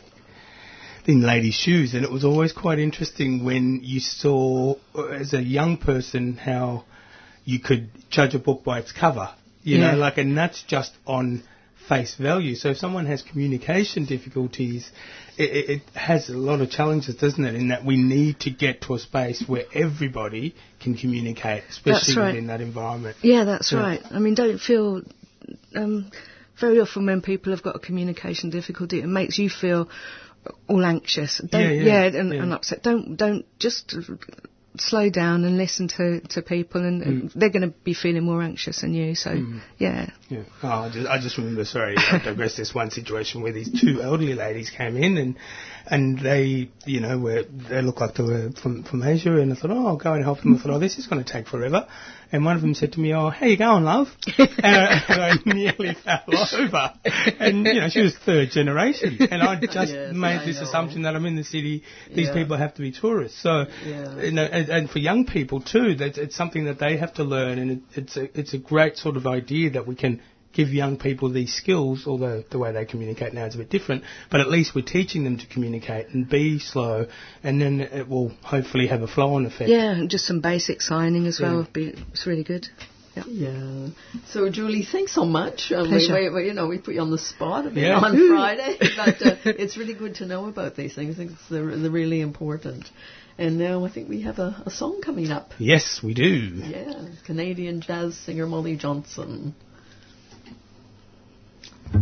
[1.07, 4.75] in ladies' shoes, and it was always quite interesting when you saw,
[5.11, 6.83] as a young person, how
[7.45, 9.29] you could judge a book by its cover.
[9.63, 9.91] You Yeah.
[9.91, 11.43] know, like, and that's just on
[11.87, 12.55] face value.
[12.55, 14.91] So if someone has communication difficulties,
[15.37, 17.55] it, it, it has a lot of challenges, doesn't it?
[17.55, 22.27] In that we need to get to a space where everybody can communicate, especially right.
[22.27, 23.15] within that environment.
[23.21, 23.79] Yeah, that's Yeah.
[23.79, 24.01] right.
[24.11, 25.01] I mean, don't feel.
[25.73, 26.11] Um,
[26.59, 29.89] very often when people have got a communication difficulty, it makes you feel
[30.67, 31.39] all anxious.
[31.49, 31.69] Don't, Yeah,
[32.09, 32.43] yeah, and, yeah.
[32.43, 32.83] and upset.
[32.83, 33.95] Don't don't just
[34.79, 37.33] slow down and listen to, to people, and, Mm.
[37.33, 39.15] they're going to be feeling more anxious than you.
[39.15, 39.33] So
[39.77, 40.43] yeah, Yeah.
[40.63, 44.01] Oh, I just, I just remember, sorry, I digress, this one situation where these two
[44.01, 45.35] elderly ladies came in and
[45.89, 49.55] and they, you know, were, they looked like they were from, from Asia and I
[49.55, 50.55] thought, oh, I'll go and help them.
[50.55, 51.87] I thought, oh, this is going to take forever.
[52.31, 54.07] And one of them said to me, oh, how you going, love?
[54.37, 56.93] and, I, and I nearly fell over.
[57.39, 59.17] And, you know, she was third generation.
[59.31, 60.63] And I just Yes, made I this know.
[60.67, 62.33] assumption that I'm in the city, these Yeah.
[62.33, 63.41] people have to be tourists.
[63.41, 64.21] So, Yeah.
[64.21, 67.23] you know, and, and for young people too, that it's something that they have to
[67.23, 70.21] learn, and it, it's a it's a great sort of idea that we can
[70.57, 72.03] give young people these skills.
[72.07, 75.23] Although the way they communicate now is a bit different, but at least we're teaching
[75.23, 77.05] them to communicate and be slow,
[77.43, 79.69] and then it will hopefully have a flow-on effect.
[79.69, 81.51] yeah, and just some basic signing as well.
[81.51, 81.57] Yeah.
[81.59, 82.67] would Be, it's really good.
[83.25, 83.87] Yeah.
[84.27, 85.71] So, Julie, thanks so much.
[85.71, 86.13] Um, we, Pleasure.
[86.13, 87.97] we, we- you know, we put you on the spot a bit Yeah.
[87.99, 91.15] on Friday, but uh, it's really good to know about these things.
[91.15, 92.85] I think it's, they're, they're really important.
[93.39, 95.51] And now I think we have a, a song coming up.
[95.59, 96.25] Yes, we do.
[96.25, 99.55] Yeah, Canadian jazz singer Molly Johnson.
[101.93, 101.95] I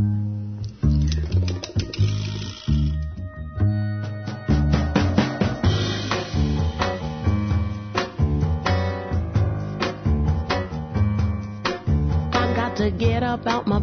[12.56, 13.75] got to get up out my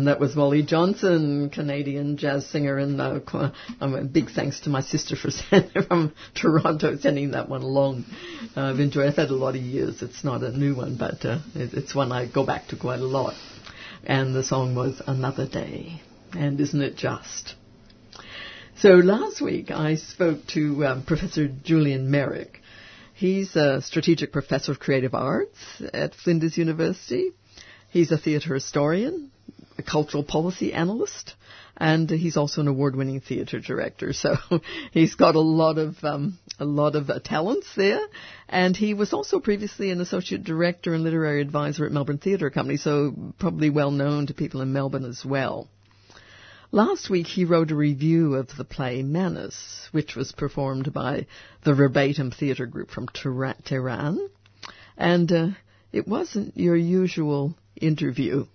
[0.00, 3.20] And that was Molly Johnson, Canadian jazz singer, and uh,
[3.82, 5.30] um, a big thanks to my sister for
[5.88, 8.06] from Toronto sending that one along.
[8.56, 9.08] Uh, I've enjoyed.
[9.08, 10.00] I've had a lot of years.
[10.00, 13.00] It's not a new one, but uh, it, it's one I go back to quite
[13.00, 13.34] a lot.
[14.02, 16.00] And the song was Another Day,
[16.32, 17.56] and isn't it just?
[18.78, 22.62] So last week I spoke to um, Professor Julian Meyrick.
[23.12, 25.58] He's a strategic professor of creative arts
[25.92, 27.32] at Flinders University.
[27.90, 29.32] He's a theatre historian,
[29.80, 31.34] a cultural policy analyst,
[31.76, 34.12] and he's also an award-winning theatre director.
[34.20, 34.36] So
[34.92, 38.00] he's got a lot of um, a lot of uh, talents there.
[38.48, 42.76] And he was also previously an associate director and literary advisor at Melbourne Theatre Company,
[42.76, 45.68] so probably well known to people in Melbourne as well.
[46.72, 51.26] Last week he wrote a review of the play Manus, which was performed by
[51.64, 54.28] the Verbatim Theatre Group from Tehran.
[54.96, 55.48] And uh,
[55.92, 58.46] it wasn't your usual interview.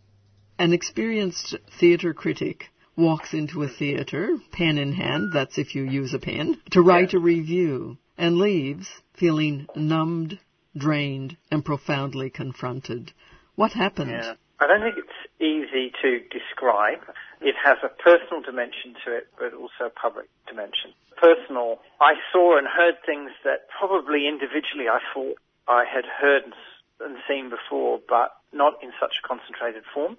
[0.58, 6.14] An experienced theatre critic walks into a theatre, pen in hand, that's if you use
[6.14, 10.40] a pen, to write a review, and leaves feeling numbed,
[10.78, 13.12] drained, and profoundly confronted.
[13.56, 14.12] What happened?
[14.12, 14.36] Yeah.
[14.60, 17.04] I don't think it's easy to describe.
[17.42, 20.94] It has a personal dimension to it, but also a public dimension.
[21.18, 25.36] Personal, I saw and heard things that probably individually I thought
[25.68, 26.54] I had heard and
[27.00, 30.18] and seen before, but not in such a concentrated form,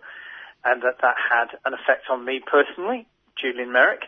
[0.67, 3.07] and that that had an effect on me personally,
[3.41, 4.03] Julian Meyrick,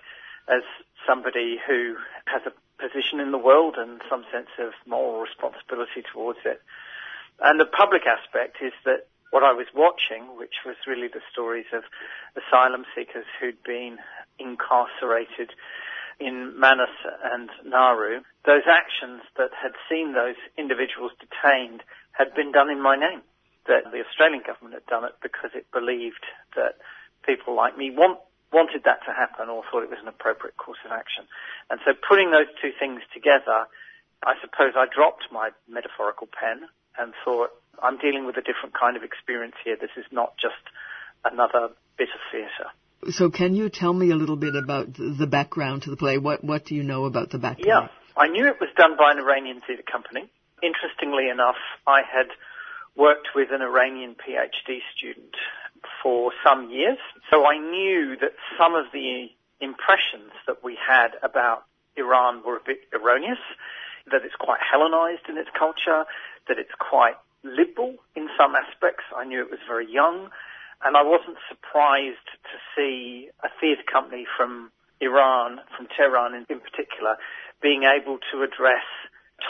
[0.48, 0.62] as
[1.06, 1.94] somebody who
[2.26, 6.60] has a position in the world and some sense of moral responsibility towards it.
[7.40, 11.66] And the public aspect is that what I was watching, which was really the stories
[11.72, 11.84] of
[12.34, 13.98] asylum seekers who'd been
[14.38, 15.50] incarcerated
[16.18, 16.90] in Manus
[17.22, 22.96] and Nauru, those actions that had seen those individuals detained had been done in my
[22.96, 23.22] name.
[23.68, 26.24] That the Australian government had done it because it believed
[26.56, 26.80] that
[27.28, 28.18] people like me want,
[28.50, 31.28] wanted that to happen or thought it was an appropriate course of action.
[31.68, 33.68] And so putting those two things together,
[34.24, 36.64] I suppose I dropped my metaphorical pen
[36.96, 37.52] and thought,
[37.82, 39.76] I'm dealing with a different kind of experience here.
[39.76, 40.64] This is not just
[41.24, 42.72] another bit of theatre.
[43.12, 46.18] So can you tell me a little bit about the background to the play?
[46.18, 47.66] What what do you know about the background?
[47.66, 50.28] Yeah, I knew it was done by an Iranian theatre company.
[50.62, 52.26] Interestingly enough, I had
[52.98, 55.34] worked with an Iranian PhD student
[56.02, 56.98] for some years,
[57.30, 59.28] so I knew that some of the
[59.60, 61.64] impressions that we had about
[61.96, 63.38] Iran were a bit erroneous,
[64.10, 66.04] that it's quite Hellenized in its culture,
[66.48, 69.04] that it's quite liberal in some aspects.
[69.16, 70.30] I knew it was very young,
[70.84, 76.60] and I wasn't surprised to see a theatre company from Iran, from Tehran in, in
[76.60, 77.16] particular,
[77.62, 78.86] being able to address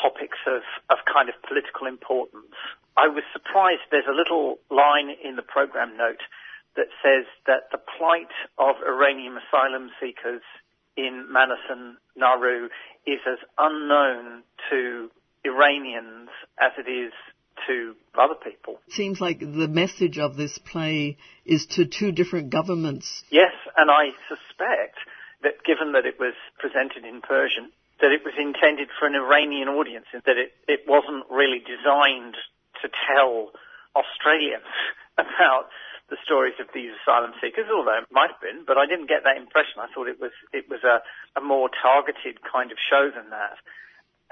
[0.03, 2.57] topics of, of kind of political importance.
[2.99, 6.19] I was surprised there's a little line in the program note
[6.75, 10.43] that says that the plight of Iranian asylum seekers
[10.97, 12.69] in Manus and Nauru
[13.07, 15.11] is as unknown to
[15.45, 17.13] Iranians as it is
[17.69, 18.81] to other people.
[18.89, 23.23] It seems like the message of this play is to two different governments.
[23.31, 24.99] Yes, and I suspect
[25.43, 29.69] that given that it was presented in Persian, that it was intended for an Iranian
[29.69, 32.35] audience, and that it, it wasn't really designed
[32.83, 33.53] to tell
[33.97, 34.69] Australians
[35.19, 35.71] about
[36.09, 39.25] the stories of these asylum seekers, although it might have been, but I didn't get
[39.25, 39.85] that impression.
[39.85, 41.05] I thought it was it was a,
[41.37, 43.61] a more targeted kind of show than that,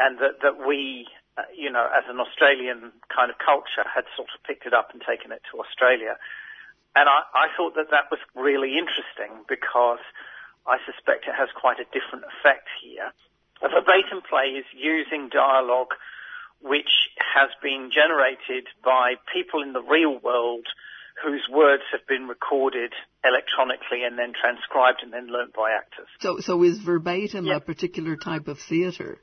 [0.00, 1.06] and that that we,
[1.36, 4.88] uh, you know, as an Australian kind of culture, had sort of picked it up
[4.96, 6.16] and taken it to Australia,
[6.96, 10.00] and I, I thought that that was really interesting because
[10.64, 13.12] I suspect it has quite a different effect here.
[13.60, 15.92] A verbatim play is using dialogue
[16.66, 16.90] which
[17.22, 20.66] has been generated by people in the real world
[21.22, 22.92] whose words have been recorded
[23.24, 26.08] electronically and then transcribed and then learnt by actors.
[26.20, 29.18] So, so is verbatim a particular type of theatre?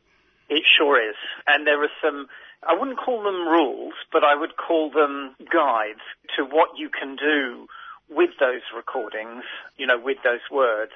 [0.50, 1.16] It sure is.
[1.46, 2.28] And there are some,
[2.66, 6.04] I wouldn't call them rules, but I would call them guides
[6.38, 7.68] to what you can do
[8.10, 9.44] with those recordings,
[9.78, 10.94] you know, with those words.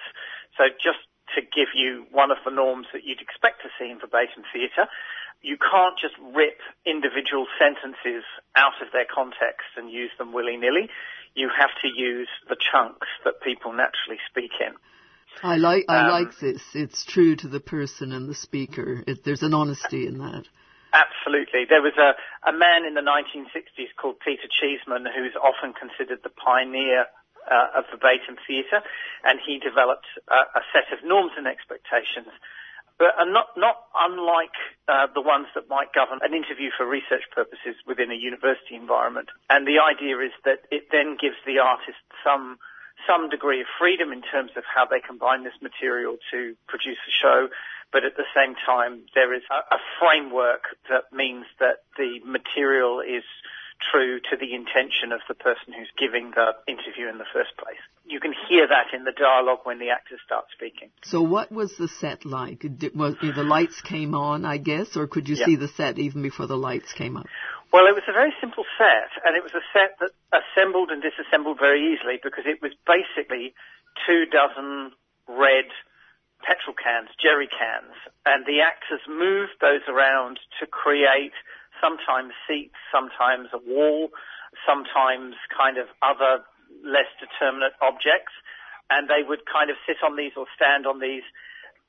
[0.58, 1.02] So just
[1.36, 4.88] to give you one of the norms that you'd expect to see in verbatim theatre,
[5.42, 8.24] you can't just rip individual sentences
[8.56, 10.90] out of their context and use them willy-nilly.
[11.36, 14.74] You have to use the chunks that people naturally speak in.
[15.44, 16.64] I like I Um, like this.
[16.74, 19.04] It's true to the person and the speaker.
[19.06, 20.50] It, there's an honesty in that.
[20.94, 21.66] Absolutely.
[21.70, 26.34] There was a, a man in the 1960s called Peter Cheeseman who's often considered the
[26.34, 27.06] pioneer
[27.46, 28.82] uh, of verbatim theatre,
[29.24, 32.32] and he developed a, a set of norms and expectations
[32.98, 34.58] but are not not unlike
[34.88, 39.30] uh, the ones that might govern an interview for research purposes within a university environment.
[39.50, 42.58] And the idea is that it then gives the artist some
[43.06, 47.14] some degree of freedom in terms of how they combine this material to produce a
[47.14, 47.48] show,
[47.94, 53.00] but at the same time there is a, a framework that means that the material
[53.02, 53.24] is
[53.92, 57.82] true to the intention of the person who's giving the interview in the first place.
[58.08, 60.90] You can hear that in the dialogue when the actors start speaking.
[61.04, 62.60] So, what was the set like?
[62.62, 65.46] Did, was the lights came on, I guess, or could you Yeah.
[65.46, 67.28] see the set even before the lights came up?
[67.74, 71.02] Well, it was a very simple set, and it was a set that assembled and
[71.02, 73.54] disassembled very easily because it was basically
[74.06, 74.94] two dozen
[75.28, 75.66] red
[76.44, 77.94] petrol cans, jerry cans,
[78.26, 81.34] and the actors moved those around to create
[81.82, 84.10] sometimes seats, sometimes a wall,
[84.66, 86.44] sometimes kind of other
[86.88, 88.34] less determinate objects,
[88.90, 91.28] and they would kind of sit on these or stand on these.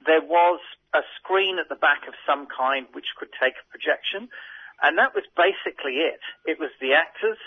[0.04, 0.60] There was
[0.94, 4.28] a screen at the back of some kind which could take a projection,
[4.82, 6.22] and that was basically it.
[6.46, 7.38] It was the actors,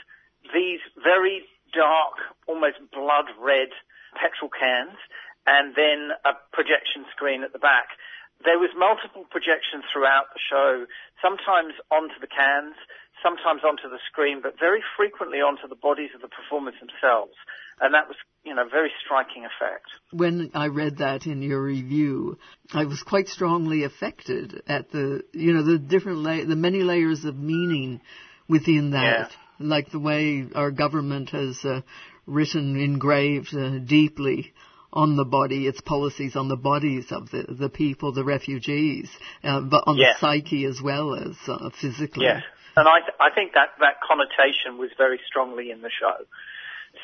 [0.56, 1.44] these very
[1.76, 3.72] dark, almost blood red
[4.16, 5.00] petrol cans,
[5.48, 7.96] and then a projection screen at the back.
[8.44, 10.86] There was multiple projections throughout the show,
[11.22, 12.76] sometimes onto the cans,
[13.24, 17.34] sometimes onto the screen, but very frequently onto the bodies of the performers themselves.
[17.80, 19.88] And that was, you know, a very striking effect.
[20.12, 22.38] When I read that in your review,
[22.74, 27.26] I was quite strongly affected at the, you know, the different, la- the many layers
[27.26, 28.02] of meaning
[28.48, 29.32] within that.
[29.60, 31.82] Like the way our government has uh,
[32.26, 34.54] written, engraved uh, deeply
[34.94, 39.10] on the body, its policies on the bodies of the, the people, the refugees,
[39.44, 40.18] uh, but on Yes.
[40.20, 42.26] the psyche as well as uh, physically.
[42.26, 42.44] Yes.
[42.76, 46.26] And I, th- I think that, that connotation was very strongly in the show.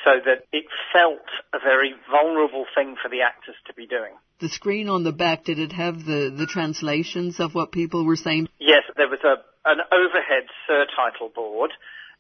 [0.04, 4.12] So that it felt a very vulnerable thing for the actors to be doing.
[4.40, 8.18] The screen on the back, did it have the, the translations of what people were
[8.18, 8.50] saying?
[8.60, 11.72] Yes, there was a, an overhead surtitle board,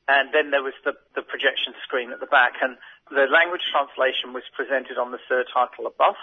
[0.07, 2.77] and then there was the, the projection screen at the back, and
[3.11, 6.15] the language translation was presented on the surtitle above,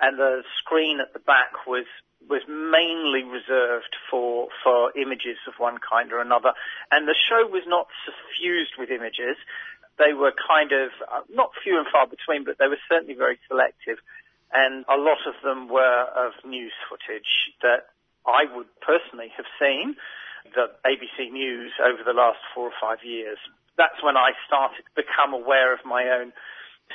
[0.00, 1.86] and the screen at the back was
[2.26, 6.52] was mainly reserved for for images of one kind or another,
[6.90, 9.38] and the show was not suffused with images.
[9.98, 13.38] They were kind of uh, not few and far between, but they were certainly very
[13.48, 13.98] selective,
[14.52, 17.94] and a lot of them were of news footage that
[18.26, 19.96] I would personally have seen
[20.54, 23.38] the ABC News over the last four or five years.
[23.76, 26.32] That's when I started to become aware of my own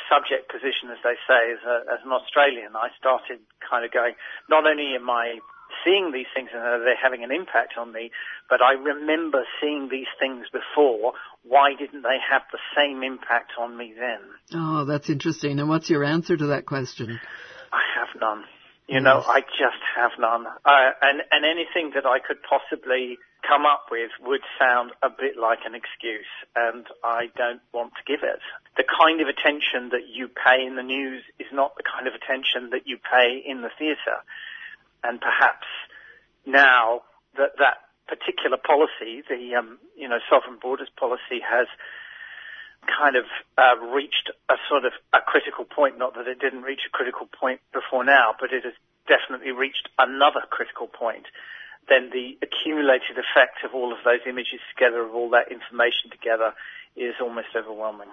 [0.10, 2.76] subject position, as they say, as, a, as an Australian.
[2.76, 4.14] I started kind of going,
[4.50, 5.40] not only am I
[5.84, 8.12] seeing these things and they're having an impact on me,
[8.50, 11.14] but I remember seeing these things before.
[11.44, 14.22] Why didn't they have the same impact on me then?
[14.54, 15.60] Oh, that's interesting.
[15.60, 17.20] And what's your answer to that question?
[17.72, 18.44] I have none.
[18.88, 20.46] You know, I just have none.
[20.46, 23.18] Uh, and, and anything that I could possibly
[23.48, 28.04] come up with would sound a bit like an excuse, and I don't want to
[28.08, 28.40] give it.
[28.78, 32.14] The kind of attention that you pay in the news is not the kind of
[32.16, 34.24] attention that you pay in the theatre.
[35.04, 35.68] And perhaps
[36.46, 37.04] now
[37.38, 41.68] that that particular policy, the um, you know sovereign borders policy, has
[42.88, 43.26] kind of
[43.58, 45.98] uh, reached a sort of a critical point.
[45.98, 48.74] Not that it didn't reach a critical point before now, but it has
[49.08, 51.28] definitely reached another critical point.
[51.90, 56.54] Then the accumulated effect of all of those images together, of all that information together,
[56.96, 58.10] is almost overwhelming.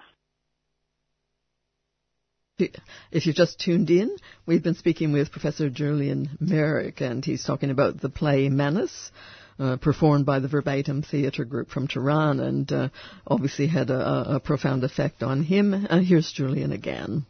[3.11, 4.14] If you've just tuned in,
[4.45, 9.11] we've been speaking with Professor Julian Meyrick, and he's talking about the play Manus,
[9.59, 12.89] uh, performed by the Verbatim Theatre Group from Tehran, and uh,
[13.27, 15.87] obviously had a, a, profound effect on him.
[15.89, 17.25] Uh, here's Julian again.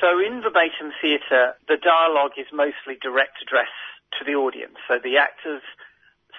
[0.00, 3.70] So in Verbatim Theatre, the dialogue is mostly direct address
[4.18, 4.76] to the audience.
[4.88, 5.62] So the actors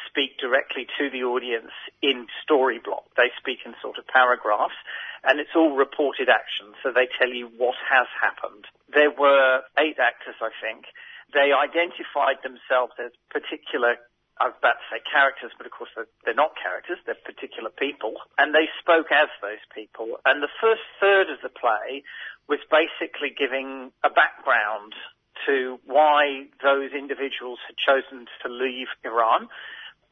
[0.10, 3.06] speak directly to the audience in story block.
[3.18, 4.78] They speak in sort of paragraphs
[5.24, 8.68] and it's all reported action, so they tell you what has happened.
[8.92, 10.86] There were eight actors, I think.
[11.32, 13.96] They identified themselves as particular,
[14.38, 17.72] I was about to say characters, but of course they're, they're not characters, they're particular
[17.72, 20.20] people, and they spoke as those people.
[20.28, 22.04] And the first third of the play
[22.52, 24.92] was basically giving a background
[25.48, 29.50] to why those individuals had chosen to leave Iran,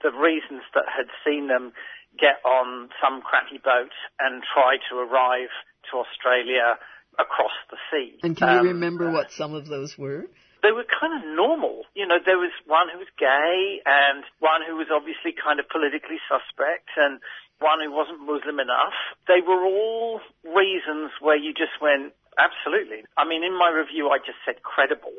[0.03, 1.73] the reasons that had seen them
[2.19, 5.53] get on some crappy boat and try to arrive
[5.91, 6.77] to Australia
[7.19, 8.19] across the sea.
[8.23, 10.25] And can um, you remember what some of those were?
[10.63, 11.83] They were kind of normal.
[11.95, 15.67] You know, there was one who was gay and one who was obviously kind of
[15.69, 17.19] politically suspect and
[17.59, 18.93] one who wasn't Muslim enough.
[19.27, 23.03] They were all reasons where you just went, absolutely.
[23.17, 25.13] I mean, in my review, I just said credible.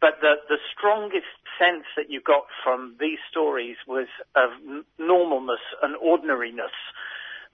[0.00, 4.50] But the, the strongest sense that you got from these stories was of
[4.98, 6.74] normalness and ordinariness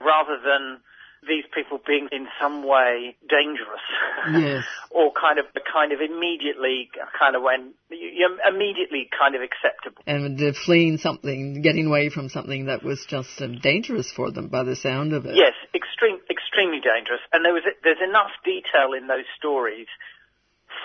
[0.01, 0.81] rather than
[1.27, 3.85] these people being in some way dangerous.
[4.31, 4.65] Yes.
[4.91, 10.03] or kind of kind of immediately kind of when you immediately kind of acceptable.
[10.07, 14.49] And uh, fleeing something, getting away from something that was just uh, dangerous for them
[14.49, 15.35] by the sound of it.
[15.35, 17.21] Yes, extreme, extremely dangerous.
[17.33, 19.87] And there was there's enough detail in those stories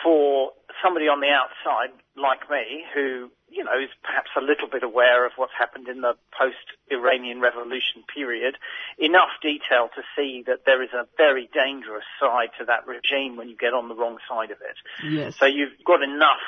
[0.03, 0.51] for
[0.83, 5.25] somebody on the outside like me who, you know, is perhaps a little bit aware
[5.25, 8.57] of what's happened in the post-Iranian revolution period,
[8.99, 13.49] enough detail to see that there is a very dangerous side to that regime when
[13.49, 14.77] you get on the wrong side of it.
[15.01, 15.37] Yes.
[15.39, 16.43] So you've got enough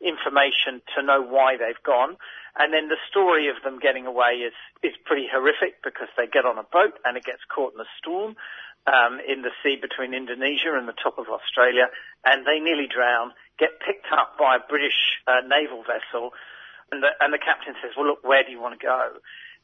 [0.00, 2.16] information to know why they've gone.
[2.56, 6.44] And then the story of them getting away is, is pretty horrific because they get
[6.44, 8.36] on a boat and it gets caught in a storm
[8.86, 11.88] um, in the sea between Indonesia and the top of Australia,
[12.24, 16.32] and they nearly drown, get picked up by a British uh, naval vessel,
[16.92, 19.18] and the, and the captain says, well, look, where do you want to go?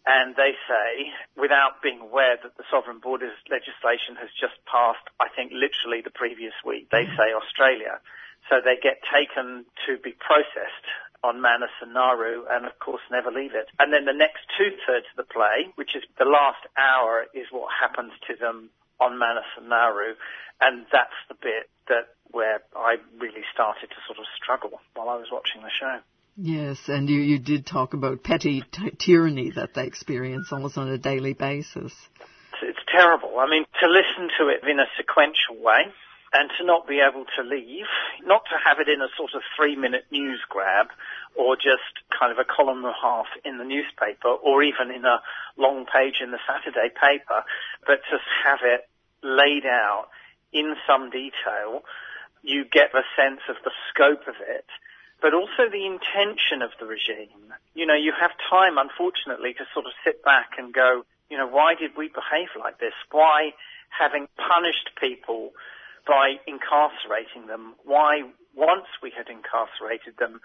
[0.07, 5.29] And they say, without being aware that the sovereign borders legislation has just passed, I
[5.29, 8.01] think literally the previous week, they say Australia.
[8.49, 10.89] So they get taken to be processed
[11.23, 13.69] on Manus and Nauru and of course never leave it.
[13.79, 17.53] And then the next two thirds of the play, which is the last hour, is
[17.53, 20.15] what happens to them on Manus and Nauru,
[20.61, 25.17] and that's the bit that where I really started to sort of struggle while I
[25.17, 25.99] was watching the show.
[26.37, 30.89] Yes, and you, you did talk about petty t- tyranny that they experience almost on
[30.89, 31.93] a daily basis.
[32.21, 33.39] It's, it's terrible.
[33.39, 35.93] I mean, to listen to it in a sequential way
[36.33, 37.91] and to not be able to leave,
[38.23, 40.87] not to have it in a sort of three minute news grab
[41.35, 45.05] or just kind of a column and a half in the newspaper or even in
[45.05, 45.21] a
[45.59, 47.43] long page in the Saturday paper,
[47.87, 48.89] but to have it
[49.23, 50.09] laid out
[50.53, 51.83] in some detail,
[52.43, 54.67] you get a sense of the scope of it,
[55.21, 57.53] but also the intention of the regime.
[57.75, 61.47] You know, you have time, unfortunately, to sort of sit back and go, you know,
[61.47, 62.97] why did we behave like this?
[63.11, 63.53] Why,
[63.91, 65.53] having punished people
[66.07, 68.23] by incarcerating them, why,
[68.57, 70.41] once we had incarcerated them,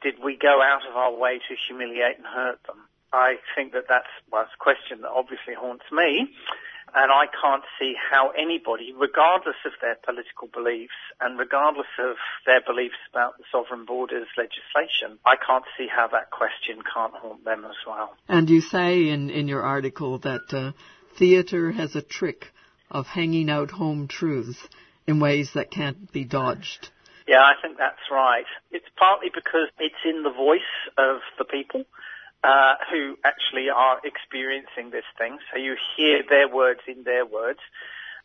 [0.00, 2.88] did we go out of our way to humiliate and hurt them?
[3.12, 6.30] I think that that's, well, a question that obviously haunts me
[6.94, 12.16] and I can't see how anybody, regardless of their political beliefs and regardless of
[12.46, 17.44] their beliefs about the sovereign borders legislation, I can't see how that question can't haunt
[17.44, 18.14] them as well.
[18.28, 20.72] And you say in, in your article that uh,
[21.18, 22.52] theatre has a trick
[22.90, 24.58] of hanging out home truths
[25.06, 26.90] in ways that can't be dodged.
[27.26, 28.44] Yeah, I think that's right.
[28.70, 30.60] It's partly because it's in the voice
[30.98, 31.84] of the people
[32.44, 35.38] uh, who actually are experiencing this thing.
[35.52, 37.60] So you hear their words in their words.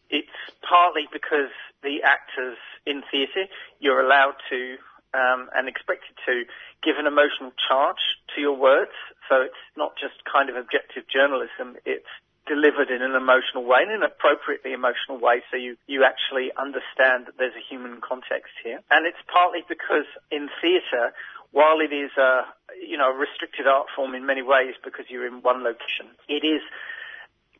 [0.09, 0.37] It's
[0.67, 1.51] partly because
[1.83, 3.45] the actors in theatre,
[3.79, 4.77] you're allowed to
[5.13, 6.43] um, and expected to
[6.83, 8.01] give an emotional charge
[8.35, 8.91] to your words.
[9.29, 11.77] So it's not just kind of objective journalism.
[11.85, 12.09] It's
[12.47, 17.27] delivered in an emotional way, in an appropriately emotional way, so you, you actually understand
[17.27, 18.79] that there's a human context here.
[18.89, 21.11] And it's partly because in theatre,
[21.51, 22.45] while it is a,
[22.81, 26.07] you know, restricted art form in many ways because you're in one location.
[26.27, 26.61] It is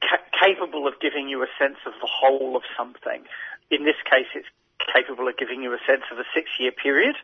[0.02, 3.24] ca- capable of giving you a sense of the whole of something.
[3.72, 4.48] In this case, it's
[4.94, 7.16] capable of giving you a sense of a six-year period,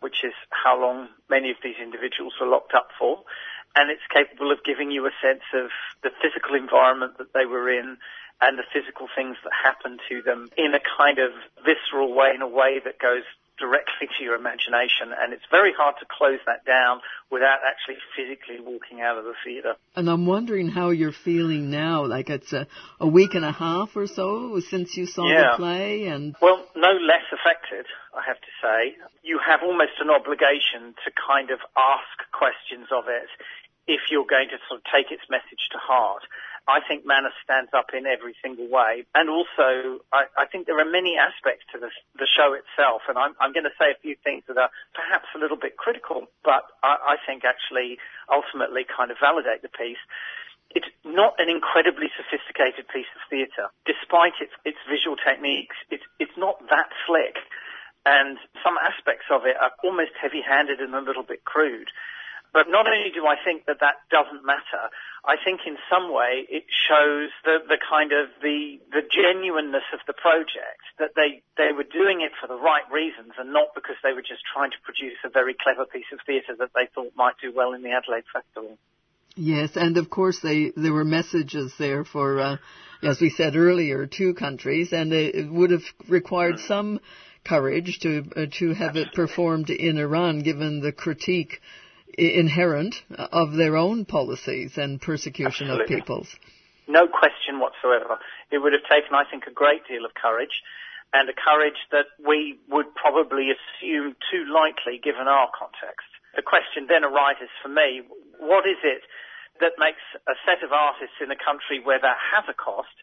[0.00, 3.22] which is how long many of these individuals were locked up for.
[3.76, 5.70] And it's capable of giving you a sense of
[6.02, 7.98] the physical environment that they were in
[8.40, 11.30] and the physical things that happened to them in a kind of
[11.64, 13.24] visceral way, in a way that goes
[13.58, 17.00] directly to your imagination, and it's very hard to close that down
[17.30, 19.74] without actually physically walking out of the theatre.
[19.96, 22.06] And I'm wondering how you're feeling now.
[22.06, 22.66] Like it's a,
[23.00, 25.52] a week and a half or so since you saw Yeah.
[25.52, 28.96] the play, and Well, no less affected, I have to say.
[29.22, 33.28] You have almost an obligation to kind of ask questions of it
[33.86, 36.22] if you're going to sort of take its message to heart.
[36.68, 39.08] I think Manus stands up in every single way.
[39.16, 41.88] And also, I, I think there are many aspects to the,
[42.20, 45.32] the show itself, and I'm, I'm going to say a few things that are perhaps
[45.34, 47.96] a little bit critical, but I, I think actually
[48.28, 50.00] ultimately kind of validate the piece.
[50.76, 53.72] It's not an incredibly sophisticated piece of theatre.
[53.88, 57.40] Despite its, its visual techniques, it's, it's not that slick.
[58.04, 61.88] And some aspects of it are almost heavy-handed and a little bit crude.
[62.52, 64.88] But not only do I think that that doesn't matter,
[65.24, 70.00] I think in some way it shows the, the kind of the, the genuineness of
[70.06, 73.96] the project, that they, they were doing it for the right reasons and not because
[74.02, 77.12] they were just trying to produce a very clever piece of theatre that they thought
[77.16, 78.78] might do well in the Adelaide Festival.
[79.36, 82.56] yes, and of course they there were messages there for, uh,
[83.02, 87.00] as we said earlier, two countries, and it it would have required some
[87.44, 91.60] courage to uh, to have it performed in Iran, given the critique
[92.16, 96.28] inherent of their own policies and persecution of peoples.
[96.88, 98.18] No question whatsoever.
[98.50, 100.62] It would have taken, I think, a great deal of courage
[101.12, 106.08] and a courage that we would probably assume too lightly given our context.
[106.36, 108.02] The question then arises for me,
[108.40, 109.02] what is it
[109.60, 112.94] that makes a set of artists in a country where that has a cost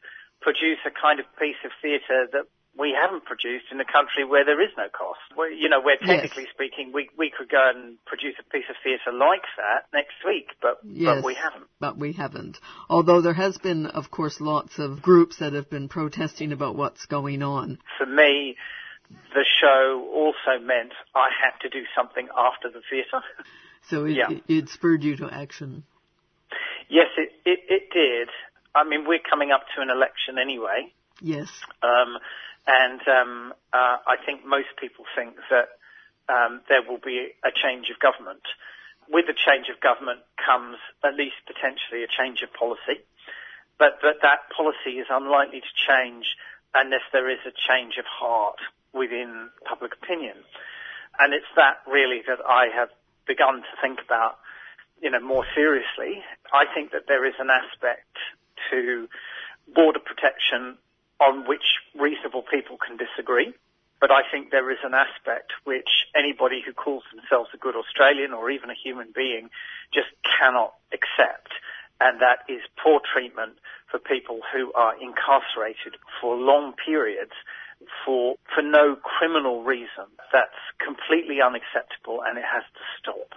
[0.42, 2.46] produce a kind of piece of theatre that
[2.78, 5.20] we haven't produced in a country where there is no cost?
[5.36, 6.08] Where, you know, where Yes.
[6.22, 10.16] technically speaking we, we could go and produce a piece of theatre like that next
[10.26, 11.68] week, but, Yes, but we haven't.
[11.80, 12.60] But we haven't.
[12.90, 17.06] Although there has been, of course, lots of groups that have been protesting about what's
[17.06, 17.80] going on.
[17.98, 18.56] for me,
[19.34, 23.22] the show also meant I had to do something after the theatre.
[23.88, 24.32] So it, Yeah.
[24.32, 25.84] it, it spurred you to action.
[26.90, 28.30] yes, it, it, it did.
[28.74, 31.50] I mean, we're coming up to an election anyway, Yes.
[31.84, 32.18] um,
[32.68, 35.70] and um, uh, I think most people think that
[36.28, 38.42] um, there will be a change of government.
[39.08, 43.06] With the change of government comes at least potentially a change of policy,
[43.78, 46.26] but but that policy is unlikely to change
[46.74, 48.58] unless there is a change of heart
[48.94, 50.38] within public opinion.
[51.20, 52.90] And it's that really that I have
[53.28, 54.40] begun to think about,
[55.02, 56.24] you know, more seriously.
[56.52, 58.18] I think that there is an aspect
[58.72, 59.08] to
[59.74, 60.78] border protection
[61.20, 63.54] on which reasonable people can disagree.
[64.02, 68.34] But I think there is an aspect which anybody who calls themselves a good Australian
[68.34, 69.50] or even a human being
[69.94, 71.54] just cannot accept.
[72.02, 73.54] And that is poor treatment
[73.90, 77.32] for people who are incarcerated for long periods
[78.04, 80.12] for, for no criminal reason.
[80.34, 83.32] That's completely unacceptable and it has to stop.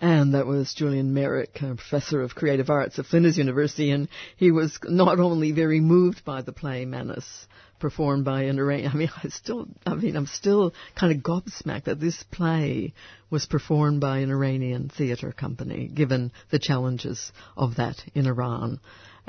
[0.00, 4.78] And that was Julian Meyrick, professor of creative arts at Flinders University, and he was
[4.84, 7.48] not only very moved by the play Manus,
[7.80, 8.92] performed by an Iranian.
[8.92, 12.92] I mean, I still, I mean, I'm still kind of gobsmacked that this play
[13.30, 18.80] was performed by an Iranian theatre company, given the challenges of that in Iran.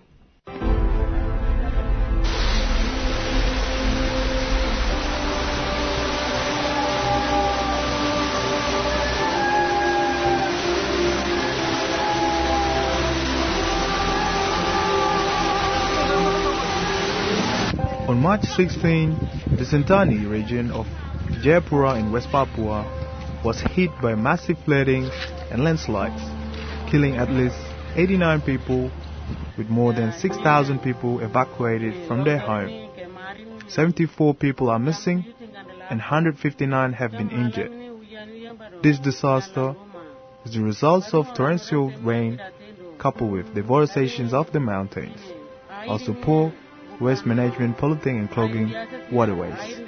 [18.06, 19.16] On March 16,
[19.56, 20.86] the Sentani region of
[21.42, 22.82] Jayapura in West Papua
[23.44, 25.08] was hit by massive flooding
[25.50, 26.20] and landslides,
[26.90, 27.56] killing at least
[27.94, 28.90] 89 people
[29.56, 32.90] with more than 6,000 people evacuated from their home.
[33.68, 35.24] 74 people are missing
[35.88, 37.70] and 159 have been injured.
[38.82, 39.76] This disaster
[40.44, 42.40] is the result of torrential rain
[42.98, 45.20] coupled with deforestation of the mountains,
[45.86, 46.52] also poor
[47.00, 48.72] waste management polluting and clogging
[49.12, 49.78] waterways,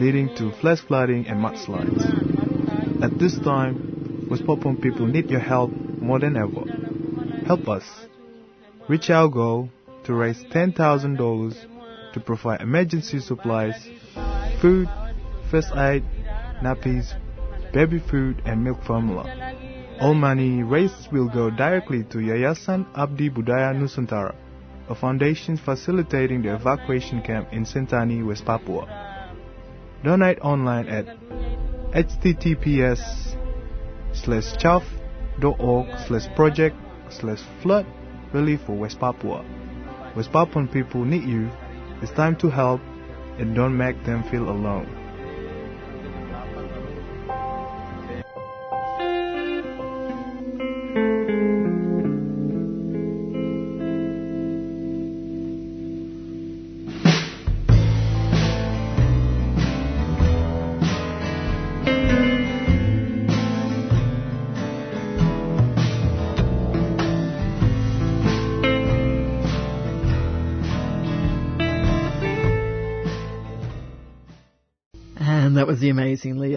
[0.00, 3.02] leading to flash flooding and mudslides.
[3.02, 6.64] At this time, West Papuan people need your help more than ever.
[7.46, 7.84] Help us
[8.88, 9.68] reach our goal
[10.04, 13.88] to raise $10,000 to provide emergency supplies,
[14.60, 14.88] food,
[15.50, 16.04] first aid,
[16.62, 17.12] nappies,
[17.72, 19.24] baby food, and milk formula.
[20.00, 24.34] All money raised will go directly to Yayasan Abdi Budaya Nusantara,
[24.88, 28.86] a foundation facilitating the evacuation camp in Sentani, West Papua.
[30.02, 31.06] Donate online at
[31.92, 33.36] https
[34.14, 34.56] slash
[36.06, 36.76] slash project
[37.10, 37.86] slash flood
[38.32, 39.44] relief for West Papua.
[40.16, 41.50] West Papuan people need you.
[42.02, 42.80] It's time to help
[43.38, 45.01] and don't make them feel alone.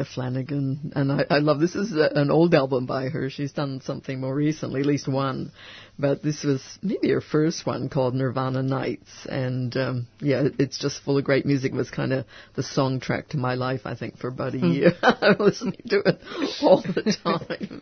[0.03, 0.91] Flanagan.
[0.95, 3.29] And I, I love this is a, an old album by her.
[3.29, 5.51] She's done something more recently, at least one.
[5.97, 9.09] But this was maybe her first one called Nirvana Nights.
[9.29, 11.71] And um, yeah, it's just full of great music.
[11.71, 12.25] It was kind of
[12.55, 14.71] the song track to my life, I think, for about a Hmm.
[14.71, 14.91] year.
[15.01, 16.19] I'm listening to it
[16.61, 17.81] all the time.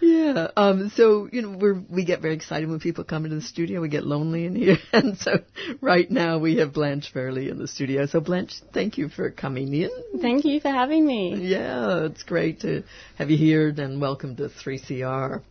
[0.00, 0.48] yeah.
[0.56, 3.80] Um, so, you know, we're, we get very excited when people come into the studio.
[3.80, 4.76] We get lonely in here.
[4.92, 5.38] And so
[5.80, 8.06] right now we have Blanche Verlie in the studio.
[8.06, 9.90] So Blanche, thank you for coming in.
[10.20, 11.36] Thank you for having me.
[11.36, 12.82] Yeah, it's great to
[13.16, 15.42] have you here and welcome to 3CR.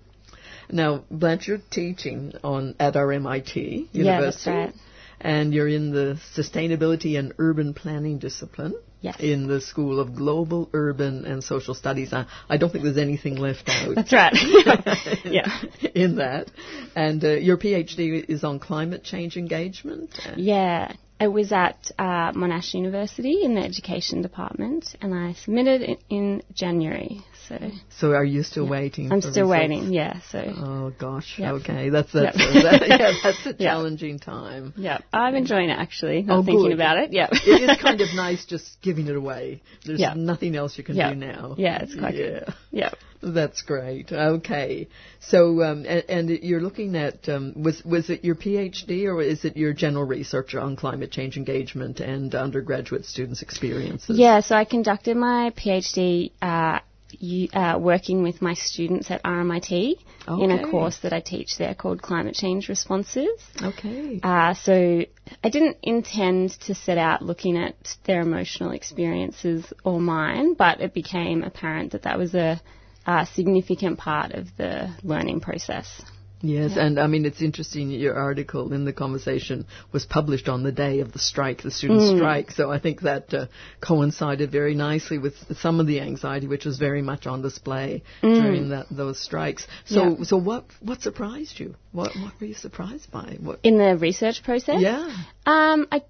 [0.70, 4.51] Now, Blanche, you're teaching on at RMIT Yeah, that's University.
[4.51, 4.74] right.
[5.20, 8.76] And you're in the sustainability and urban planning discipline.
[8.99, 9.18] Yes.
[9.20, 12.13] In the School of Global, Urban and Social Studies.
[12.13, 13.93] I, I don't think there's anything left out.
[13.93, 14.34] That's right.
[15.24, 15.61] yeah.
[15.93, 16.49] In that.
[16.95, 20.09] And uh, your PhD is on climate change engagement.
[20.36, 20.93] Yeah.
[21.20, 26.43] It was at uh, Monash University in the education department, and I submitted it in
[26.53, 27.22] January.
[27.48, 29.12] So So are you still waiting?
[29.12, 29.50] I'm still results?
[29.52, 29.93] waiting.
[29.93, 30.20] Yeah.
[30.32, 30.39] So.
[30.58, 31.36] Oh gosh.
[31.38, 31.54] Yep.
[31.62, 31.89] Okay.
[31.89, 32.64] That's that's Yep.
[32.64, 33.60] that, yeah, that's a Yep.
[33.60, 34.74] challenging time.
[34.78, 36.24] Yeah, I'm enjoying it actually.
[36.24, 36.74] Not Oh, thinking good.
[36.74, 37.14] about it.
[37.14, 37.28] Yeah.
[37.32, 39.62] it is kind of nice just giving it away.
[39.86, 40.14] There's Yeah.
[40.16, 41.10] nothing else you can Yeah.
[41.14, 41.56] do now.
[41.58, 42.26] Yeah, it's quite yeah.
[42.45, 42.54] good.
[42.72, 42.89] Yeah.
[43.20, 44.12] That's great.
[44.12, 44.88] Okay.
[45.22, 49.43] So, um, and, and you're looking at, um, was, was it your PhD or is
[49.43, 54.20] it your general research on climate change engagement and undergraduate students' experiences?
[54.20, 56.80] Yeah, so I conducted my PhD uh,
[57.12, 59.97] you, uh, working with my students at RMIT
[60.28, 63.39] in a course that I teach there called Climate Change Responses.
[63.62, 64.20] Okay.
[64.22, 65.01] Uh, so
[65.43, 70.93] I didn't intend to set out looking at their emotional experiences or mine, but it
[70.93, 72.62] became apparent that that was a,
[73.05, 76.01] a significant part of the learning process.
[76.41, 76.85] Yes, Yeah.
[76.85, 77.89] and I mean, it's interesting.
[77.89, 82.01] Your article in the conversation was published on the day of the strike, the student
[82.01, 82.15] Mm.
[82.17, 82.51] strike.
[82.51, 83.47] So I think that uh,
[83.81, 88.35] coincided very nicely with some of the anxiety, which was very much on display Mm.
[88.41, 89.65] during that, those strikes.
[89.85, 90.23] So, Yeah.
[90.23, 91.73] so what what surprised you?
[91.91, 93.38] What what were you surprised by?
[93.41, 93.59] What?
[93.63, 94.79] In the research process?
[94.79, 95.09] Yeah.
[95.47, 96.03] Um, I,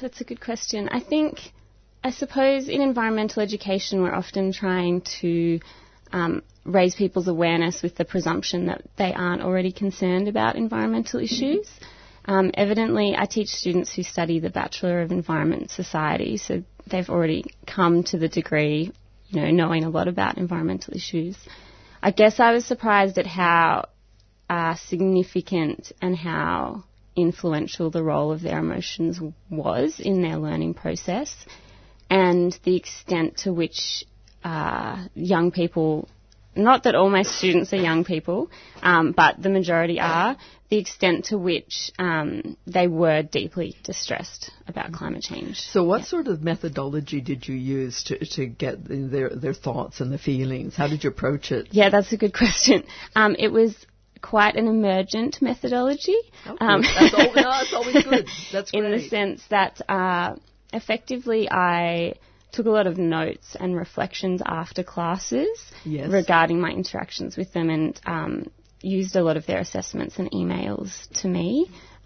[0.00, 0.88] that's a good question.
[0.90, 1.52] I think,
[2.02, 5.60] I suppose in environmental education, we're often trying to
[6.12, 11.68] um, raise people's awareness with the presumption that they aren't already concerned about environmental issues.
[12.26, 17.44] Um, evidently, I teach students who study the Bachelor of Environment Society, so they've already
[17.66, 18.92] come to the degree,
[19.28, 21.36] you know, knowing a lot about environmental issues.
[22.02, 23.88] I guess I was surprised at how
[24.48, 26.84] uh, significant and how
[27.16, 31.34] influential the role of their emotions was in their learning process
[32.10, 34.04] and the extent to which
[34.42, 36.08] uh, young people,
[36.56, 38.50] not that all my students are young people,
[38.82, 40.36] um, but the majority are,
[40.70, 45.60] the extent to which um, they were deeply distressed about climate change.
[45.60, 50.12] So, what sort of methodology did you use to to get their their thoughts and
[50.12, 50.74] the feelings?
[50.76, 51.68] How did you approach it?
[51.70, 52.84] Yeah, that's a good question.
[53.14, 53.74] Um, it was
[54.20, 56.16] quite an emergent methodology.
[56.58, 58.26] Um, That's al- no, it's always good.
[58.52, 58.84] That's great.
[58.84, 60.36] in the sense that uh,
[60.72, 62.14] effectively I
[62.54, 66.10] took a lot of notes and reflections after classes Yes.
[66.20, 68.34] regarding my interactions with them and um,
[68.98, 70.90] used a lot of their assessments and emails
[71.20, 71.48] to me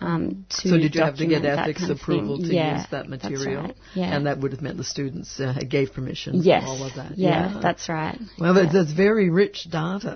[0.01, 2.49] Um, to so did you have to get ethics kind of approval thing.
[2.51, 3.63] to yeah, use that that's material?
[3.63, 3.77] right.
[4.01, 4.15] Yeah.
[4.15, 6.63] And that would have meant the students uh, gave permission Yes.
[6.69, 7.11] all of that.
[7.19, 8.17] Yeah, that's right.
[8.39, 10.15] Well, that's, that's very rich data.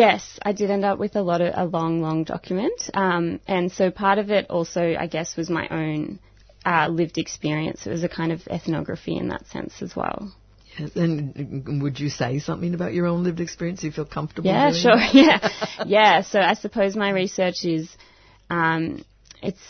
[0.00, 3.24] Yes, I did end up with a lot of a long, long document, um,
[3.56, 6.20] and so part of it also, I guess, was my own
[6.64, 7.86] uh, lived experience.
[7.86, 10.32] It was a kind of ethnography in that sense as well.
[10.78, 13.80] Yes, and would you say something about your own lived experience?
[13.80, 14.48] Do you feel comfortable?
[14.48, 14.96] Yeah, doing sure.
[15.12, 15.48] Yeah,
[15.86, 16.22] yeah.
[16.22, 17.94] So I suppose my research is,
[18.48, 19.04] um,
[19.42, 19.60] it's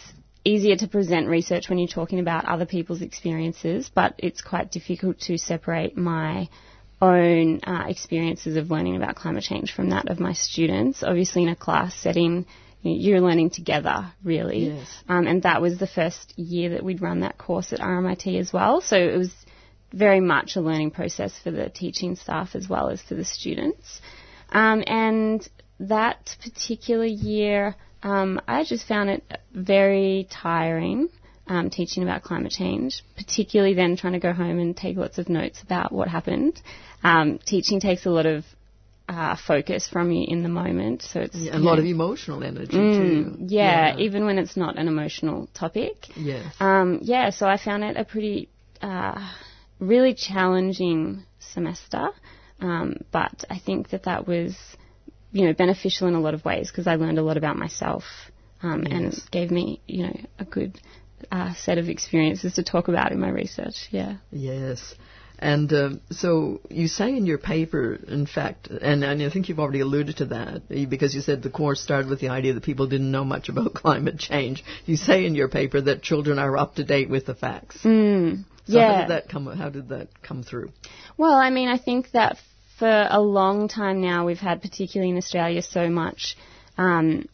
[0.44, 5.18] easier to present research when you're talking about other people's experiences, but it's quite difficult
[5.20, 6.48] to separate my
[7.00, 11.02] own uh, experiences of learning about climate change from that of my students.
[11.02, 12.46] Obviously, in a class setting,
[12.82, 14.66] you're learning together, really.
[14.70, 14.88] Yes.
[15.08, 18.52] Um, and that was the first year that we'd run that course at RMIT as
[18.52, 18.80] well.
[18.80, 19.32] So it was
[19.92, 24.00] very much a learning process for the teaching staff as well as for the students.
[24.50, 25.46] Um, and
[25.80, 31.08] that particular year, um, I just found it very tiring
[31.46, 35.28] um, teaching about climate change, particularly then trying to go home and take lots of
[35.28, 36.60] notes about what happened.
[37.02, 38.44] Um, teaching takes a lot of
[39.12, 42.42] uh, focus from you in the moment, so it's Yeah, a lot know- of emotional
[42.42, 43.54] energy Mm, too.
[43.54, 45.96] yeah, even when it's not an emotional topic.
[46.16, 46.44] Yes.
[46.60, 48.48] Um, yeah, so I found it a pretty,
[48.80, 49.18] uh,
[49.78, 52.08] really challenging semester.
[52.60, 54.56] Um, but I think that that was,
[55.32, 58.04] you know, beneficial in a lot of ways because I learned a lot about myself
[58.62, 59.18] um, and Yes.
[59.18, 60.80] it gave me, you know, a good
[61.30, 63.88] uh, set of experiences to talk about in my research.
[63.90, 64.16] Yeah.
[64.30, 64.94] Yes.
[65.42, 69.58] And um, so you say in your paper, in fact, and, and I think you've
[69.58, 72.86] already alluded to that because you said the course started with the idea that people
[72.86, 74.62] didn't know much about climate change.
[74.86, 77.76] You say in your paper that children are up to date with the facts.
[77.82, 78.92] Mm, So yeah.
[78.92, 79.46] how did that come?
[79.46, 80.70] How did that come through?
[81.16, 82.36] Well, I mean, I think that
[82.78, 86.36] for a long time now, we've had, particularly in Australia, so much
[86.78, 87.28] um,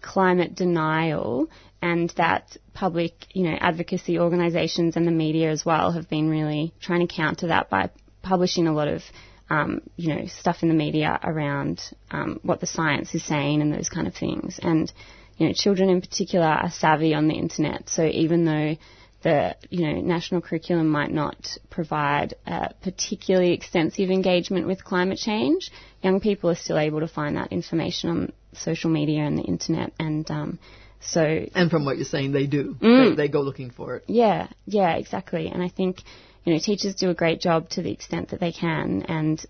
[0.00, 1.50] climate denial,
[1.82, 6.74] and that public, you know, advocacy organisations and the media as well have been really
[6.80, 7.90] trying to counter that by
[8.22, 9.02] publishing a lot of,
[9.48, 13.72] um, you know, stuff in the media around um, what the science is saying and
[13.72, 14.60] those kind of things.
[14.62, 14.92] And
[15.40, 18.76] you know, children in particular are savvy on the internet, so even though
[19.22, 25.70] the you know national curriculum might not provide a particularly extensive engagement with climate change,
[26.02, 29.94] young people are still able to find that information on social media and the internet,
[29.98, 30.58] and um,
[31.00, 32.76] so And from what you're saying, they do.
[32.80, 33.16] Mm.
[33.16, 34.04] They, they go looking for it.
[34.06, 35.48] yeah, yeah, exactly.
[35.48, 36.02] And I think,
[36.44, 39.02] you know, teachers do a great job to the extent that they can.
[39.08, 39.44] And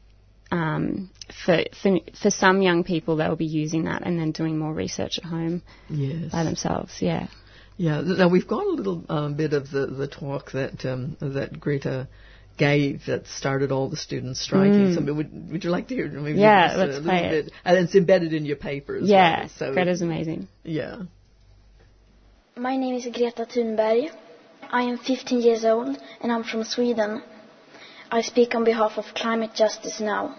[0.53, 1.11] um,
[1.45, 5.19] for, for for some young people, they'll be using that and then doing more research
[5.19, 6.33] at home Yes.
[6.33, 6.93] by themselves.
[7.01, 7.29] Yeah.
[7.77, 8.01] Yeah.
[8.05, 12.09] Now we've got a little um, bit of the, the talk that um, that Greta
[12.59, 14.87] gave that started all the students striking.
[14.89, 14.95] Mm.
[15.07, 16.09] So would would you like to hear?
[16.09, 17.45] Maybe Yeah, a let's little play it.
[17.47, 17.53] bit?
[17.65, 19.09] And it's embedded in your papers.
[19.09, 19.49] yeah, well.
[19.57, 20.49] So Greta's amazing.
[20.65, 21.03] Yeah.
[22.61, 24.11] My name is Greta Thunberg.
[24.71, 27.23] I am 15 years old and I'm from Sweden.
[28.11, 30.37] I speak on behalf of Climate Justice Now.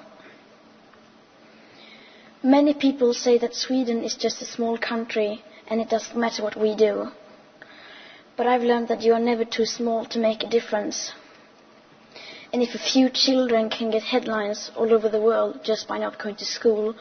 [2.44, 6.56] Many people say that Sweden is just a small country and it doesn't matter what
[6.56, 7.08] we do.
[8.38, 11.14] But I've learned that you are never too small to make a difference.
[12.54, 16.20] And if a few children can get headlines all over the world just by not
[16.20, 16.94] going to school,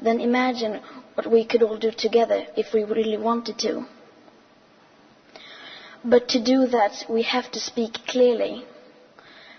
[0.00, 0.80] then imagine
[1.14, 3.84] what we could all do together if we really wanted to.
[6.04, 8.66] But to do that, we have to speak clearly,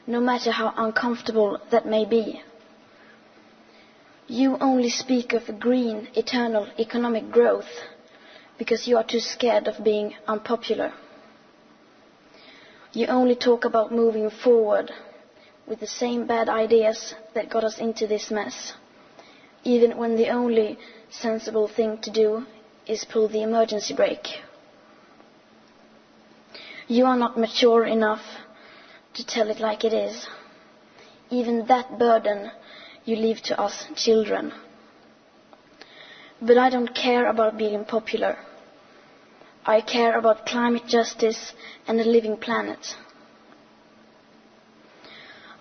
[0.06, 2.43] no matter how uncomfortable that may be.
[4.28, 7.70] You only speak of green, eternal economic growth
[8.60, 10.93] because you are too scared of being unpopular.
[12.93, 14.91] You only talk about moving forward
[15.68, 18.74] with the same bad ideas that got us into this mess,
[19.64, 20.78] even when the only
[21.10, 22.46] sensible thing to do
[22.86, 24.45] is pull the emergency brake.
[26.88, 28.22] You are not mature enough
[29.16, 30.28] to tell it like it is.
[31.30, 32.52] Even that burden
[33.06, 34.54] you leave to us children.
[36.42, 38.38] But I don't care about being popular.
[39.66, 41.54] I care about climate justice
[41.88, 42.96] and a living planet.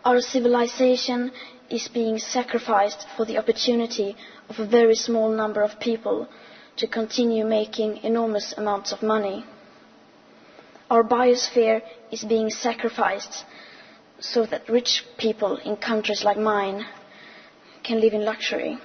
[0.04, 1.32] Our civilization
[1.70, 4.14] is being sacrificed for the opportunity
[4.50, 6.28] of a very small number of people
[6.76, 9.46] to continue making enormous amounts of money.
[10.90, 13.44] Our biosphere is being sacrificed
[14.20, 16.84] so that rich people in countries like mine
[17.82, 18.78] can live in luxury.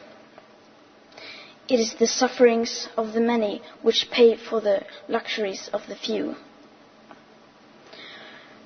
[1.67, 6.35] It is the sufferings of the many which pay for the luxuries of the few.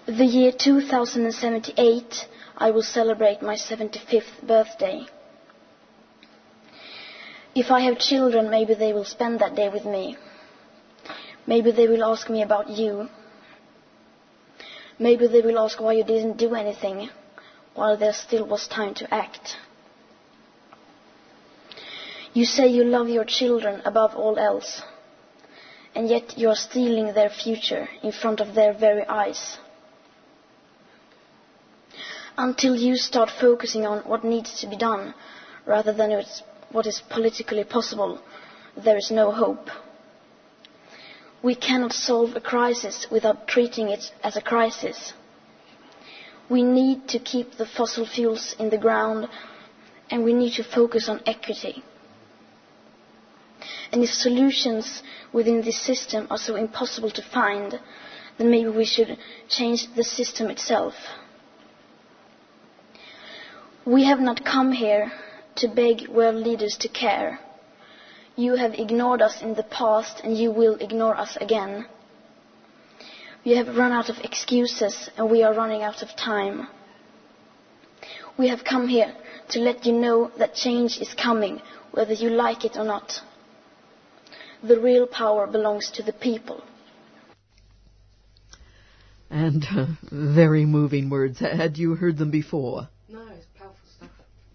[0.06, 2.28] The year 2078,
[2.58, 5.06] I will celebrate my 75th birthday.
[7.56, 10.18] If I have children, maybe they will spend that day with me.
[11.46, 13.10] Maybe they will ask me about you.
[15.04, 17.10] Maybe they will ask why you didn't do anything
[17.74, 19.58] while there still was time to act.
[22.34, 24.82] You say you love your children above all else,
[25.94, 29.58] and yet you are stealing their future in front of their very eyes.
[32.38, 35.14] Until you start focusing on what needs to be done
[35.66, 36.24] rather than
[36.72, 38.22] what is politically possible,
[38.86, 39.68] there is no hope.
[41.44, 45.14] We cannot solve a crisis without treating it as a crisis.
[46.50, 49.28] We need to keep the fossil fuels in the ground
[50.10, 51.84] and we need to focus on equity.
[53.92, 57.80] And if solutions within this system are so impossible to find,
[58.38, 59.18] then maybe we should
[59.50, 60.94] change the system itself.
[63.86, 65.12] We have not come here
[65.56, 67.40] to beg world leaders to care.
[68.36, 71.86] You have ignored us in the past and you will ignore us again.
[73.46, 76.68] We have run out of excuses and we are running out of time.
[78.38, 79.14] We have come here
[79.50, 81.62] to let you know that change is coming,
[81.92, 83.20] whether you like it or not.
[84.64, 86.64] The real power belongs to the people.
[89.30, 91.40] And uh, very moving words.
[91.40, 92.88] Had you heard them before?
[93.10, 94.10] No, it's powerful stuff.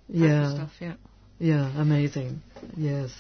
[0.08, 0.28] Yeah.
[0.28, 0.94] Powerful stuff, yeah.
[1.38, 2.42] Yeah, amazing.
[2.76, 3.12] Yes.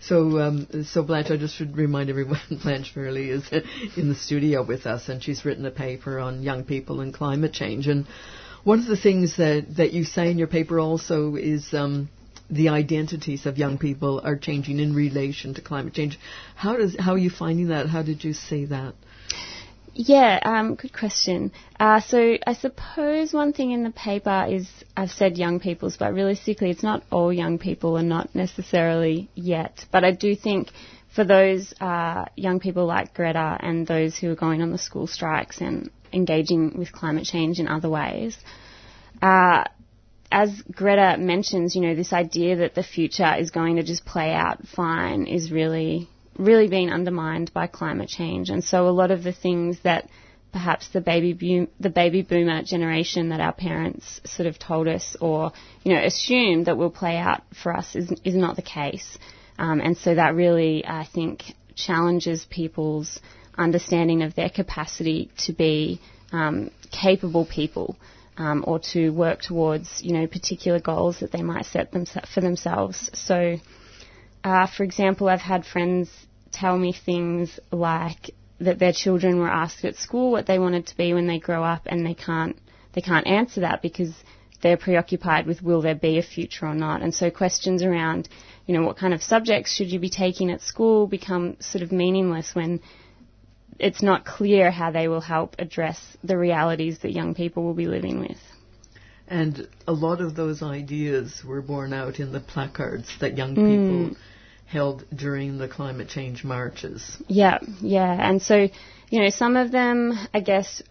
[0.00, 3.48] So, um, so Blanche, I just should remind everyone, Blanche Verlie is
[3.96, 7.52] in the studio with us, and she's written a paper on young people and climate
[7.52, 7.86] change.
[7.86, 8.06] And
[8.64, 12.10] one of the things that that you say in your paper also is um,
[12.50, 16.18] the identities of young people are changing in relation to climate change.
[16.54, 17.88] How does how are you finding that?
[17.88, 18.94] How did you see that?
[19.94, 21.52] Yeah, um, good question.
[21.78, 24.66] Uh, so I suppose one thing in the paper is
[24.96, 29.84] I've said young people's, but realistically, it's not all young people and not necessarily yet.
[29.92, 30.68] But I do think
[31.14, 35.06] for those uh, young people like Greta and those who are going on the school
[35.06, 38.38] strikes and engaging with climate change in other ways,
[39.20, 39.64] uh,
[40.30, 44.32] as Greta mentions, you know, this idea that the future is going to just play
[44.32, 48.50] out fine is really really been undermined by climate change.
[48.50, 50.08] And so a lot of the things that
[50.52, 55.16] perhaps the baby boom, the baby boomer generation that our parents sort of told us
[55.20, 55.52] or
[55.82, 59.18] you know assumed that will play out for us is is not the case.
[59.58, 63.18] Um, and so that really I think challenges people's
[63.56, 66.00] understanding of their capacity to be
[66.32, 67.96] um, capable people.
[68.38, 72.40] Um, or to work towards, you know, particular goals that they might set them for
[72.40, 73.10] themselves.
[73.12, 73.58] So,
[74.44, 76.10] uh, for example, I've had friends
[76.52, 78.30] tell me things like
[78.60, 81.64] that their children were asked at school what they wanted to be when they grow
[81.64, 82.56] up, and they can't
[82.92, 84.12] they can't answer that because
[84.62, 87.02] they're preoccupied with will there be a future or not.
[87.02, 88.28] And so questions around,
[88.66, 91.90] you know, what kind of subjects should you be taking at school become sort of
[91.90, 92.80] meaningless when
[93.78, 97.86] it's not clear how they will help address the realities that young people will be
[97.86, 98.38] living with.
[99.26, 104.16] And a lot of those ideas were borne out in the placards that young Mm.
[104.72, 107.22] Held during the climate change marches.
[107.28, 108.16] Yeah, yeah.
[108.28, 108.68] And so,
[109.10, 110.82] you know, some of them, I guess,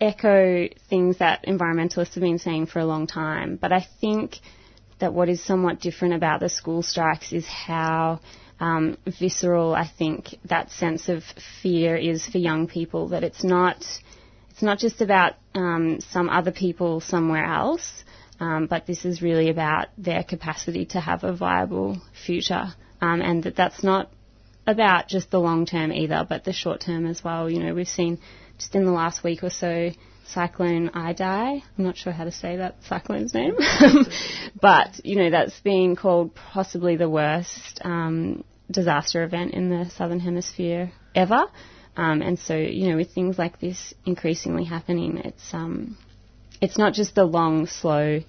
[0.00, 3.58] echo things that environmentalists have been saying for a long time.
[3.60, 4.38] But I think
[5.00, 8.20] that what is somewhat different about the school strikes is how
[8.60, 11.24] um, visceral I think that sense of
[11.62, 13.08] fear is for young people.
[13.08, 13.78] That it's not,
[14.50, 18.04] it's not just about um, some other people somewhere else.
[18.40, 22.74] Um, but this is really about their capacity to have a viable future,
[23.04, 24.10] um, and that that's not
[24.66, 27.50] about just the long term either, but the short term as well.
[27.50, 28.18] You know, we've seen
[28.58, 29.90] just in the last week or so
[30.26, 31.62] cyclone Idai.
[31.78, 33.56] I'm not sure how to say that cyclone's name,
[34.60, 40.20] but you know that's being called possibly the worst um, disaster event in the southern
[40.20, 41.44] hemisphere ever.
[41.96, 45.96] Um, and so, you know, with things like this increasingly happening, it's um,
[46.60, 48.20] it's not just the long, slow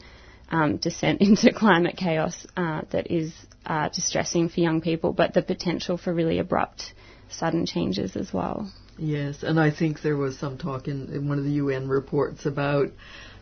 [0.49, 3.33] um, descent into climate chaos uh, that is
[3.65, 6.93] uh, distressing for young people, but the potential for really abrupt,
[7.29, 8.71] sudden changes as well.
[8.97, 12.45] Yes, and I think there was some talk in, in one of the UN reports
[12.45, 12.91] about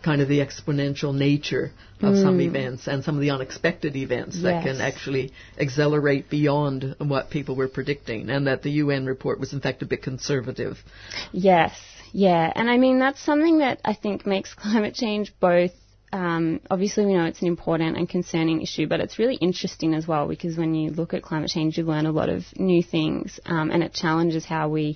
[0.02, 2.48] kind of the exponential nature of some Mm.
[2.48, 7.70] events and some of the unexpected events that can actually accelerate beyond what people were
[7.70, 10.84] predicting, and that the UN report was in fact a bit conservative.
[11.32, 11.72] Yes,
[12.12, 15.72] yeah, and I mean that's something that I think makes climate change both.
[16.14, 20.08] Um, obviously, we know it's an important and concerning issue, but it's really interesting as
[20.08, 23.40] well because when you look at climate change, you learn a lot of new things,
[23.48, 24.96] um, and it challenges how we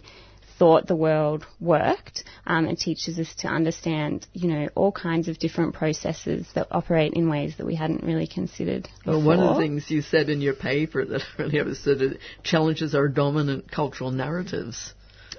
[0.60, 5.40] thought the world worked um, and teaches us to understand, you know, all kinds of
[5.40, 8.88] different processes that operate in ways that we hadn't really considered.
[9.06, 12.20] Well, one of the things you said in your paper that I really understood it
[12.44, 14.94] challenges our dominant cultural narratives.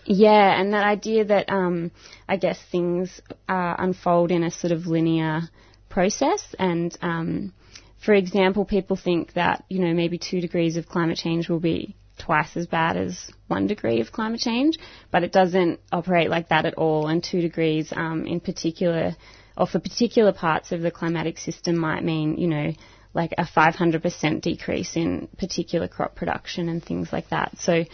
[0.05, 1.93] Yeah, and that idea that um,
[2.29, 5.43] I guess things uh, unfold in a sort of linear
[5.89, 7.53] process, and um,
[8.05, 11.97] for example, people think that you know maybe two degrees of climate change will be
[12.19, 14.79] twice as bad as one degree of climate change,
[15.11, 17.07] but it doesn't operate like that at all.
[17.07, 19.17] And two degrees, um, in particular,
[19.57, 22.73] or for particular parts of the climatic system, might mean you know
[23.15, 27.59] like a 500% decrease in particular crop production and things like that.
[27.59, 27.85] So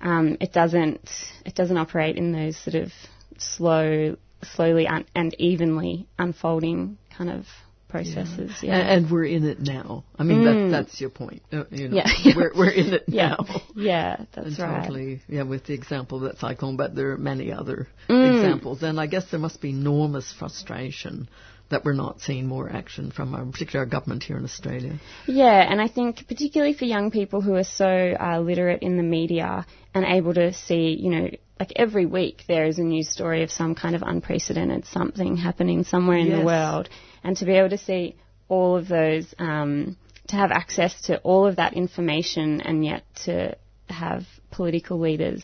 [0.00, 1.10] um, it doesn't
[1.44, 2.92] it doesn't operate in those sort of
[3.38, 7.46] slow, slowly un- and evenly unfolding kind of
[7.88, 8.52] processes.
[8.62, 8.76] Yeah.
[8.78, 10.04] And, and we're in it now.
[10.16, 10.70] I mean, Mm.
[10.70, 11.42] that, that's your point.
[11.52, 12.06] Uh, you know, Yeah.
[12.36, 13.30] we're, we're in it Yeah.
[13.38, 13.62] now.
[13.74, 14.82] Yeah, that's and right.
[14.86, 18.36] Totally, yeah, with the example of that cyclone, but there are many other Mm.
[18.36, 18.82] examples.
[18.84, 21.28] And I guess there must be enormous frustration
[21.70, 24.98] that we're not seeing more action from our, particularly our government here in Australia.
[25.26, 27.86] Yeah, and I think particularly for young people who are so
[28.20, 32.64] uh, literate in the media and able to see, you know, like every week there
[32.66, 36.38] is a news story of some kind of unprecedented something happening somewhere in Yes.
[36.38, 36.88] the world,
[37.22, 38.16] and to be able to see
[38.48, 39.96] all of those, um,
[40.28, 43.56] to have access to all of that information, and yet to
[43.88, 45.42] have political leaders.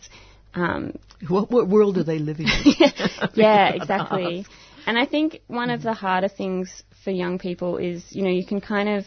[0.54, 0.94] Um,
[1.28, 2.74] What, what world are they living in?
[3.34, 4.46] yeah, exactly.
[4.86, 8.46] And I think one of the harder things for young people is, you know, you
[8.46, 9.04] can kind of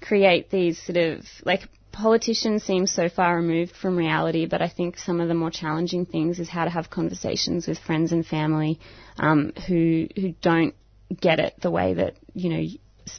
[0.00, 4.98] create these sort of like politicians seem so far removed from reality, but I think
[4.98, 8.78] some of the more challenging things is how to have conversations with friends and family
[9.18, 10.74] um, who who don't
[11.20, 12.62] get it the way that you know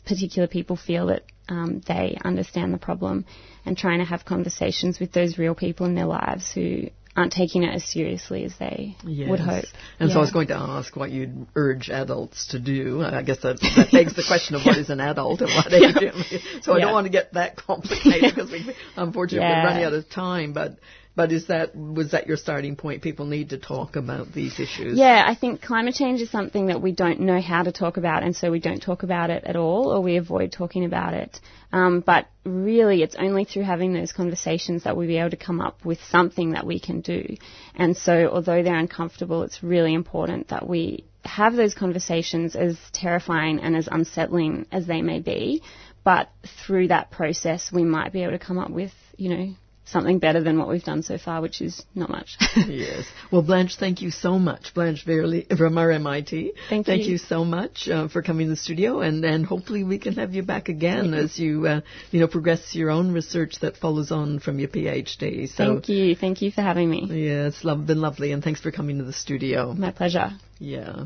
[0.06, 3.26] particular people feel that um, they understand the problem,
[3.66, 7.64] and trying to have conversations with those real people in their lives who aren't taking
[7.64, 9.40] it as seriously as they would Yes.
[9.40, 9.66] hope.
[10.00, 13.02] And so I was going to ask what you'd urge adults to do.
[13.04, 16.42] I guess that, that begs the question of what is an adult and what age.
[16.62, 16.86] So I Yeah.
[16.86, 19.62] don't want to get that complicated because we, unfortunately Yeah.
[19.64, 20.54] we're running out of time.
[20.54, 20.78] But
[21.18, 23.02] but is that was that your starting point?
[23.02, 25.00] People need to talk about these issues.
[25.00, 28.22] Yeah, I think climate change is something that we don't know how to talk about,
[28.22, 31.42] and so we don't talk about it at all, or we avoid talking about it.
[31.74, 35.60] Um, but really, it's only through having those conversations that we'll be able to come
[35.60, 37.36] up with something that we can do.
[37.76, 43.60] And so, although they're uncomfortable, it's really important that we have those conversations, as terrifying
[43.60, 45.64] and as unsettling as they may be.
[46.04, 46.30] But
[46.64, 49.56] through that process, we might be able to come up with, you know,
[49.88, 52.38] something better than what we've done so far, which is not much.
[52.56, 53.06] yes.
[53.32, 54.74] Well, Blanche, thank you so much.
[54.74, 56.54] Blanche Verlie from RMIT.
[56.70, 57.14] Thank Thank you.
[57.14, 60.34] you so much uh, for coming to the studio, and, and hopefully we can have
[60.34, 61.82] you back again as you uh,
[62.12, 65.48] you know progress your own research that follows on from your PhD.
[65.50, 66.16] So Thank you.
[66.16, 67.08] Thank you for having me.
[67.10, 69.74] yeah, it's lo- been lovely, and thanks for coming to the studio.
[69.74, 70.32] My pleasure.
[70.60, 71.06] Yeah.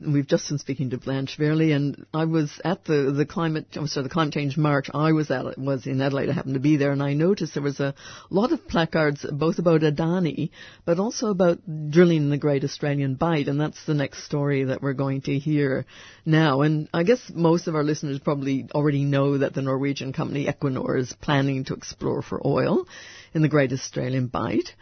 [0.00, 3.86] we've just been speaking to Blanche Verlie, and I was at the the climate, oh,
[3.86, 4.90] sorry, the climate change march.
[4.92, 6.28] I was at was in Adelaide.
[6.28, 7.94] I happened to be there, and I noticed there was a
[8.28, 10.50] lot of placards both about Adani,
[10.84, 11.58] but also about
[11.90, 15.38] drilling in the Great Australian Bight, and that's the next story that we're going to
[15.38, 15.86] hear
[16.26, 16.60] now.
[16.60, 20.98] And I guess most of our listeners probably already know that the Norwegian company Equinor
[20.98, 22.86] is planning to explore for oil
[23.32, 24.74] in the Great Australian Bight.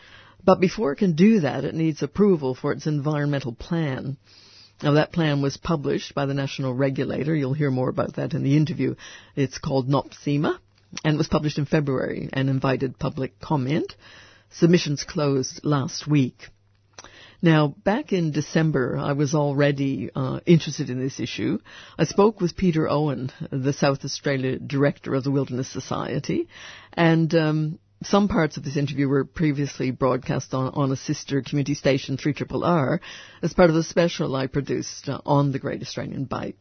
[0.45, 4.17] But before it can do that, it needs approval for its environmental plan.
[4.83, 7.35] Now that plan was published by the national regulator.
[7.35, 8.95] You'll hear more about that in the interview.
[9.37, 10.59] It's called NOPSEMA
[11.05, 13.95] and was published in February and invited public comment.
[14.51, 16.49] Submissions closed last week.
[17.43, 21.59] Now, back in December, I was already uh, interested in this issue.
[21.99, 26.49] I spoke with Peter Owen, the South Australia director of the Wilderness Society,
[26.93, 31.75] and um, some parts of this interview were previously broadcast on, on a sister community
[31.75, 33.01] station, 3RRR,
[33.43, 36.57] as part of a special I produced on the Great Australian Bight.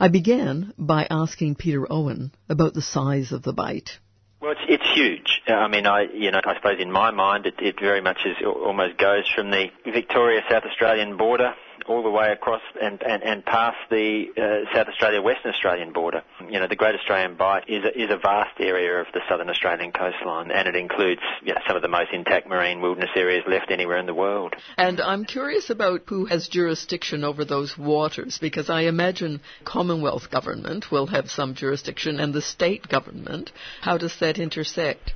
[0.00, 3.98] I began by asking Peter Owen about the size of the Bight.
[4.40, 5.42] Well, it's, it's huge.
[5.48, 8.36] I mean, I, you know, I suppose in my mind, it, it very much is
[8.44, 11.54] almost goes from the Victoria South Australian border
[11.88, 16.22] all the way across and, and, and past the uh, South Australia Western Australian border.
[16.48, 19.48] You know, the Great Australian Bight is a, is a vast area of the Southern
[19.48, 23.44] Australian coastline, and it includes you know, some of the most intact marine wilderness areas
[23.48, 24.54] left anywhere in the world.
[24.76, 30.90] And I'm curious about who has jurisdiction over those waters, because I imagine Commonwealth government
[30.90, 33.50] will have some jurisdiction, and the state government.
[33.80, 35.12] How does that intersect?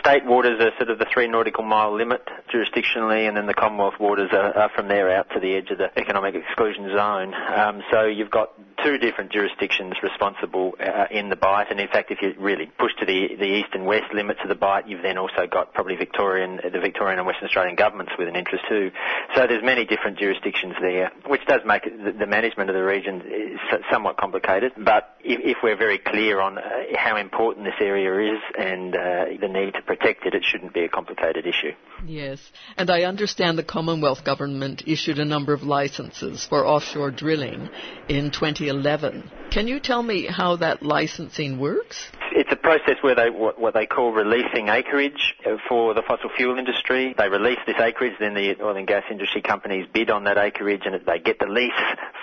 [0.00, 2.22] State waters are sort of the three nautical mile limit
[2.52, 5.78] jurisdictionally, and then the Commonwealth waters are, are from there out to the edge of
[5.78, 7.34] the economic exclusion zone.
[7.34, 12.10] Um, so you've got two different jurisdictions responsible uh, in the Bight, and in fact,
[12.10, 15.02] if you really push to the the east and west limits of the Bight, you've
[15.02, 18.90] then also got probably Victorian, the Victorian and Western Australian governments with an interest too.
[19.34, 23.58] So there's many different jurisdictions there, which does make the, the management of the region
[23.90, 24.72] somewhat complicated.
[24.76, 26.62] But if, if we're very clear on uh,
[26.96, 30.88] how important this area is and uh, the need to protect it, shouldn't be a
[30.88, 31.72] complicated issue.
[32.06, 32.40] Yes,
[32.76, 37.70] and I understand the Commonwealth government issued a number of licenses for offshore drilling
[38.08, 39.30] in 2011.
[39.52, 42.10] Can you tell me how that licensing works?
[42.34, 46.30] It's a process where they what, what they call releasing acreage uh, for the fossil
[46.34, 47.14] fuel industry.
[47.16, 50.82] They release this acreage, then the oil and gas industry companies bid on that acreage,
[50.86, 51.70] and they get the lease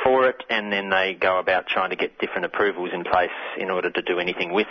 [0.04, 3.30] for it, and then they go about trying to get different approvals in place
[3.60, 4.68] in order to do anything with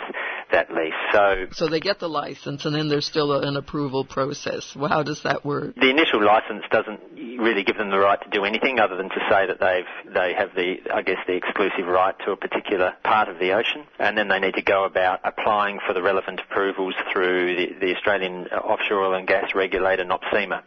[0.51, 0.93] that lease.
[1.13, 4.75] So, so they get the license, and then there's still a, an approval process.
[4.75, 5.73] Well, how does that work?
[5.75, 6.99] The initial license doesn't
[7.39, 10.33] really give them the right to do anything other than to say that they've they
[10.33, 14.17] have the I guess the exclusive right to a particular part of the ocean, and
[14.17, 18.47] then they need to go about applying for the relevant approvals through the, the Australian
[18.47, 20.61] offshore oil and gas regulator NOPSEMA,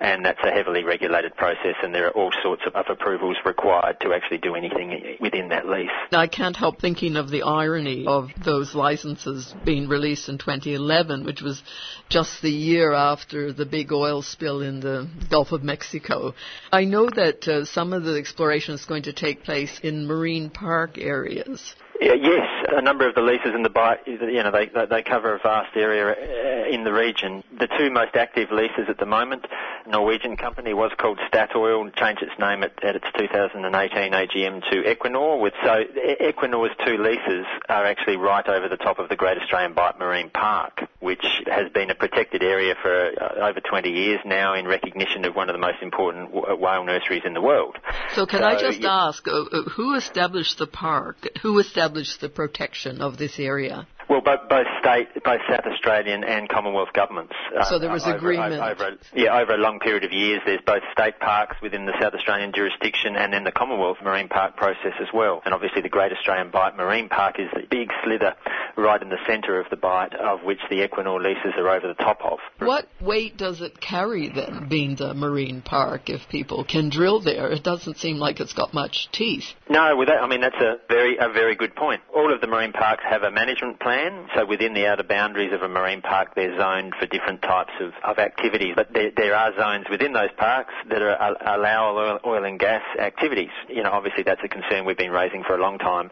[0.00, 3.96] and that's a heavily regulated process, and there are all sorts of, of approvals required
[4.00, 5.90] to actually do anything within that lease.
[6.12, 11.42] I can't help thinking of the irony of those licenses being released in 2011, which
[11.46, 11.62] was
[12.08, 16.34] just the year after the big oil spill in the Gulf of Mexico.
[16.72, 20.50] I know that uh, some of the exploration is going to take place in marine
[20.50, 21.74] park areas.
[22.00, 25.38] Yes, a number of the leases in the Bight, you know, they, they cover a
[25.38, 27.42] vast area uh, in the region.
[27.58, 29.46] The two most active leases at the moment,
[29.86, 35.40] Norwegian company was called Statoil, changed its name at, at its 2018 AGM to Equinor.
[35.40, 35.84] With so
[36.20, 40.30] Equinor's two leases are actually right over the top of the Great Australian Bight Marine
[40.30, 45.24] Park, which has been a protected area for uh, over 20 years now in recognition
[45.24, 47.76] of one of the most important whale nurseries in the world.
[48.14, 49.08] So can so, I just yeah.
[49.08, 51.16] ask, uh, who established the park?
[51.42, 53.86] Who established establish the protection of this area?
[54.08, 57.34] Well, both, both state, both South Australian and Commonwealth governments.
[57.56, 58.54] Uh, so there was over, agreement.
[58.54, 61.92] Over, over, yeah, over a long period of years, there's both state parks within the
[62.00, 65.42] South Australian jurisdiction and then the Commonwealth Marine Park process as well.
[65.44, 68.34] And obviously the Great Australian Bight Marine Park is the big slither
[68.76, 71.94] right in the centre of the Bight, of which the Equinor leases are over the
[71.94, 72.38] top of.
[72.58, 77.50] What weight does it carry then, being the marine park, if people can drill there?
[77.50, 79.44] It doesn't seem like it's got much teeth.
[79.68, 82.02] No, with that, I mean that's a very a very good point.
[82.14, 83.95] All of the marine parks have a management plan,
[84.34, 87.92] so within the outer boundaries of a marine park, they're zoned for different types of,
[88.04, 88.74] of activities.
[88.76, 91.16] But there, there are zones within those parks that are,
[91.46, 93.50] allow oil, oil and gas activities.
[93.68, 96.10] You know, obviously that's a concern we've been raising for a long time.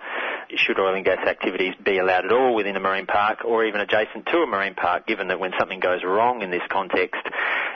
[0.56, 3.80] Should oil and gas activities be allowed at all within a marine park or even
[3.80, 7.22] adjacent to a marine park, given that when something goes wrong in this context,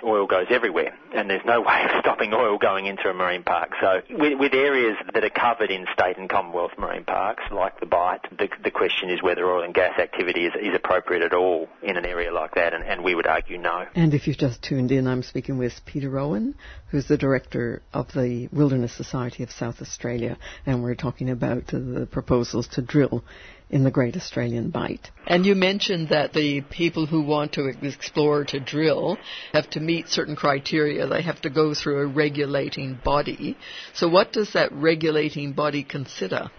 [0.05, 3.73] oil goes everywhere and there's no way of stopping oil going into a marine park.
[3.81, 7.87] So with, with areas that are covered in state and Commonwealth marine parks, like the
[7.87, 11.69] Bight, the, the question is whether oil and gas activity is, is appropriate at all
[11.83, 13.85] in an area like that, and, and we would argue no.
[13.95, 16.55] And if you've just tuned in, I'm speaking with Peter Owen,
[16.91, 22.09] who's the director of the Wilderness Society of South Australia, and we're talking about the
[22.11, 23.25] proposals to drill
[23.71, 25.11] in the Great Australian Bight.
[25.27, 29.19] And you mentioned that the people who want to explore to drill
[29.53, 31.07] have to meet certain criteria.
[31.07, 33.59] They have to go through a regulating body.
[33.95, 36.51] So what does that regulating body consider?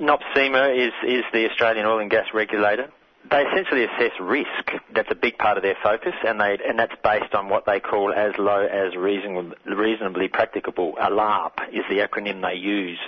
[0.00, 2.88] NOPSEMA is, is the Australian oil and gas regulator.
[3.30, 4.72] They essentially assess risk.
[4.94, 7.78] That's a big part of their focus, and they and that's based on what they
[7.78, 10.94] call as low as reasonably, reasonably practicable.
[10.98, 12.98] ALARP is the acronym they use.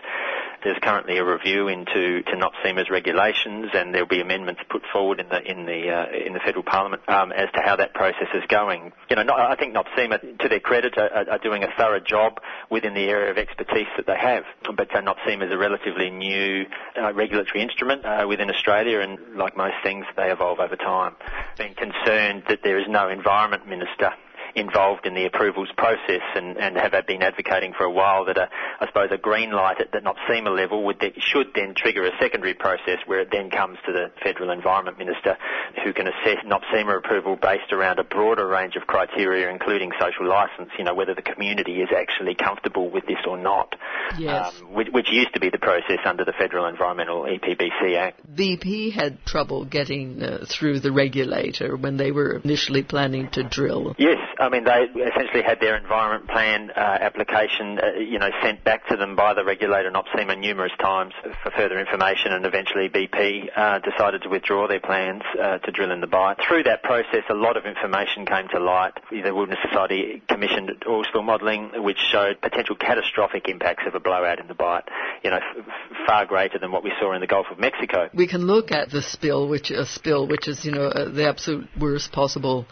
[0.62, 5.28] There's currently a review into to NOPSEMA's regulations, and there'll be amendments put forward in
[5.28, 8.43] the in the uh, in the federal parliament um, as to how that process is
[8.49, 8.93] going.
[9.09, 12.95] You know, I think NOPSEMA, to their credit, are, are doing a thorough job within
[12.95, 14.45] the area of expertise that they have.
[14.77, 16.66] But uh, NOPSEMA is a relatively new
[17.01, 21.16] uh, regulatory instrument uh, within Australia, and like most things, they evolve over time.
[21.57, 24.11] Being concerned that there is no environment minister
[24.55, 28.49] involved in the approvals process and, and have been advocating for a while that a,
[28.81, 32.11] I suppose a green light at the NOPSEMA level would de- should then trigger a
[32.21, 35.37] secondary process where it then comes to the Federal Environment Minister
[35.85, 40.71] who can assess NOPSEMA approval based around a broader range of criteria including social licence,
[40.79, 43.75] you know, whether the community is actually comfortable with this or not.
[44.19, 44.55] Yes.
[44.61, 48.21] Um, which, which used to be the process under the Federal Environmental EPBC Act.
[48.35, 53.95] BP had trouble getting uh, through the regulator when they were initially planning to drill.
[53.99, 58.65] Yes, I mean they essentially had their environment plan uh, application, uh, you know, sent
[58.65, 61.12] back to them by the regulator NOPSEMA numerous times
[61.43, 65.91] for further information, and eventually BP uh, decided to withdraw their plans uh, to drill
[65.91, 66.39] in the Bight.
[66.49, 68.95] Through that process, a lot of information came to light.
[69.11, 74.41] The Wilderness Society commissioned oil spill modelling, which showed potential catastrophic impacts of a blowout
[74.41, 74.85] in the Bight,
[75.23, 75.65] you know, f-
[76.07, 78.09] far greater than what we saw in the Gulf of Mexico.
[78.15, 81.29] We can look at the spill, which a spill, which is you know uh, the
[81.29, 82.67] absolute worst possible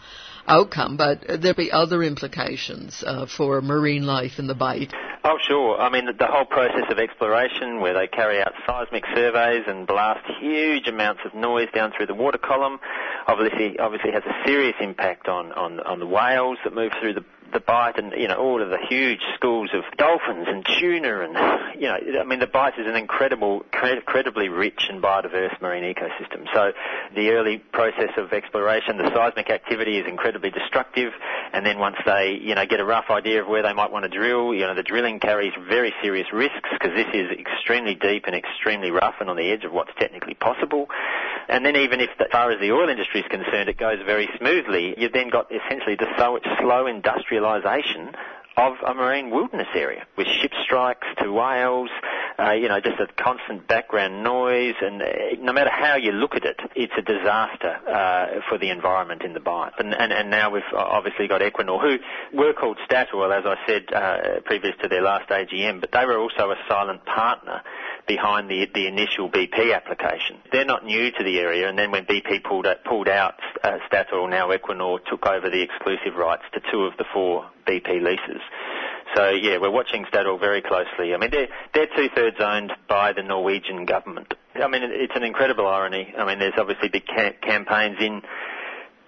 [0.47, 4.93] outcome, but there'll be other implications uh, for marine life in the Bight.
[5.23, 5.77] Oh, sure.
[5.79, 10.25] I mean, the, whole process of exploration where they carry out seismic surveys and blast
[10.39, 12.79] huge amounts of noise down through the water column
[13.27, 17.25] obviously obviously has a serious impact on, on, on the whales that move through the
[17.53, 21.81] the Bight and you know all of the huge schools of dolphins and tuna and
[21.81, 26.45] you know I mean the Bight is an incredible incredibly rich and biodiverse marine ecosystem.
[26.53, 26.71] So
[27.15, 31.13] the early process of exploration the seismic activity is incredibly destructive.
[31.53, 34.03] And then once they you know get a rough idea of where they might want
[34.03, 38.25] to drill you know the drilling carries very serious risks because this is extremely deep
[38.27, 40.87] and extremely rough and on the edge of what's technically possible.
[41.47, 44.29] And then even if as far as the oil industry is concerned it goes very
[44.37, 44.93] smoothly.
[44.97, 46.07] You've then got essentially the
[46.59, 48.13] slow industrial industrialisation
[48.57, 51.89] of a marine wilderness area with ship strikes to whales,
[52.37, 55.05] uh, you know, just a constant background noise, and uh,
[55.39, 59.33] no matter how you look at it, it's a disaster uh, for the environment in
[59.33, 59.71] the Bight.
[59.79, 63.93] And, and, and now we've obviously got Equinor, who were called Statoil, as I said
[63.93, 67.61] uh, previous to their last AGM, but they were also a silent partner
[68.09, 70.37] behind the the initial BP application.
[70.51, 73.77] They're not new to the area, and then when BP pulled out, pulled out uh,
[73.89, 78.41] Statoil, now Equinor took over the exclusive rights to two of the four BP leases.
[79.15, 81.13] So yeah, we're watching Statoil very closely.
[81.13, 84.33] I mean, they're they're two thirds owned by the Norwegian government.
[84.55, 86.13] I mean, it's an incredible irony.
[86.17, 88.21] I mean, there's obviously big cam- campaigns in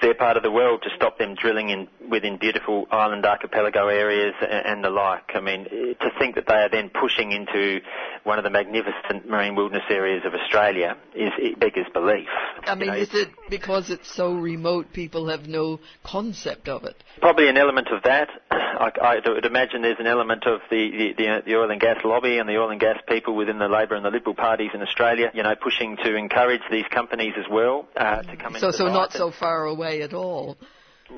[0.02, 4.34] their part of the world to stop them drilling in within beautiful island archipelago areas
[4.42, 5.32] and, and the like.
[5.36, 7.80] I mean, to think that they are then pushing into
[8.24, 12.28] one of the magnificent marine wilderness areas of Australia is it beggars belief.
[12.64, 16.84] I mean, You know, is it because it's so remote people have no concept of
[16.84, 17.04] it?
[17.20, 18.30] Probably an element of that.
[18.52, 22.38] I, I would imagine there's an element of the, the, the oil and gas lobby
[22.38, 25.32] and the oil and gas people within the Labor and the Liberal parties in Australia,
[25.34, 28.86] you know, pushing to encourage these companies as well uh, to come So, into so
[28.86, 30.58] the not so far away at all.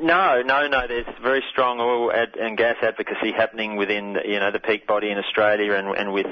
[0.01, 0.87] No, no, no.
[0.87, 5.09] There's very strong oil ad- and gas advocacy happening within, you know, the peak body
[5.09, 6.25] in Australia and, and with,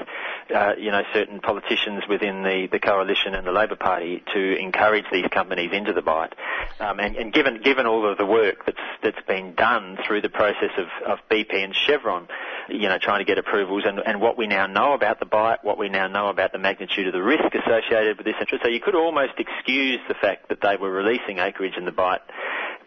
[0.54, 5.04] uh, you know, certain politicians within the, the coalition and the Labor Party to encourage
[5.12, 6.34] these companies into the Bight.
[6.80, 10.28] Um, and, and given given all of the work that's that's been done through the
[10.28, 12.28] process of, of BP and Chevron,
[12.68, 15.64] you know, trying to get approvals and, and what we now know about the Bight,
[15.64, 18.64] what we now know about the magnitude of the risk associated with this interest.
[18.64, 22.20] So you could almost excuse the fact that they were releasing acreage in the Bight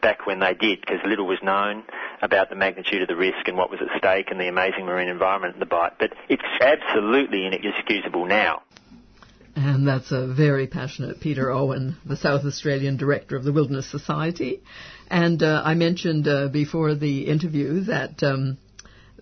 [0.06, 1.84] back when they did, because little was known
[2.22, 5.10] about the magnitude of the risk and what was at stake and the amazing marine
[5.10, 5.94] environment in the Bight.
[5.98, 8.62] But it's absolutely inexcusable now.
[9.56, 14.62] And that's a very passionate Peter Owen, the South Australian director of the Wilderness Society.
[15.10, 18.60] And uh, I mentioned uh, before the interview that um,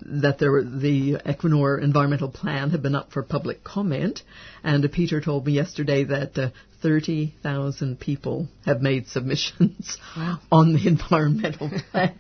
[0.02, 4.22] that were, the Equinor environmental plan had been up for public comment,
[4.66, 6.50] and Peter told me yesterday that uh,
[6.84, 9.98] 30,000 people have made submissions
[10.52, 12.14] on the environmental plan,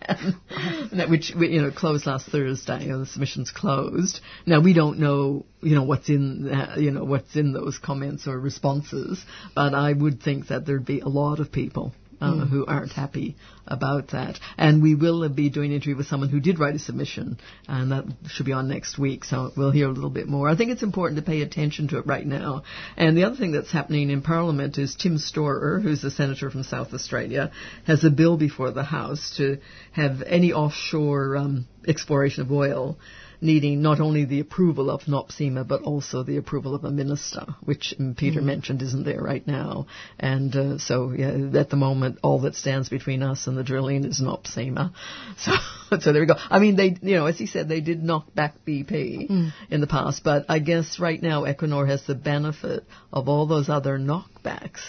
[0.93, 2.85] that which you know closed last Thursday.
[2.85, 4.21] You know, the submissions closed.
[4.45, 8.25] Now we don't know you know what's in that, you know what's in those comments
[8.25, 9.23] or responses,
[9.53, 12.49] but I would think that there'd be a lot of people uh, Mm.
[12.49, 13.35] who aren't happy
[13.67, 14.39] about that.
[14.57, 17.37] And we will be doing an interview with someone who did write a submission,
[17.67, 20.49] and that should be on next week, so we'll hear a little bit more.
[20.49, 22.63] I think it's important to pay attention to it right now.
[22.97, 26.63] And the other thing that's happening in Parliament is Tim Storer, who's a senator from
[26.63, 27.51] South Australia,
[27.85, 29.57] has a bill before the House to
[29.91, 32.97] have any offshore um, exploration of oil
[33.43, 37.93] needing not only the approval of NOPSEMA but also the approval of a minister, which
[37.99, 38.45] um, Peter Mm.
[38.45, 39.85] mentioned isn't there right now.
[40.19, 44.05] And uh, so, yeah, at the moment, all that stands between us and the drilling
[44.05, 44.91] is NOPSEMA.
[45.37, 45.51] So,
[45.99, 46.35] so there we go.
[46.49, 49.53] I mean, they, you know, as he said, they did knock back BP Mm.
[49.69, 53.69] in the past, but I guess right now Equinor has the benefit of all those
[53.69, 54.81] other knockbacks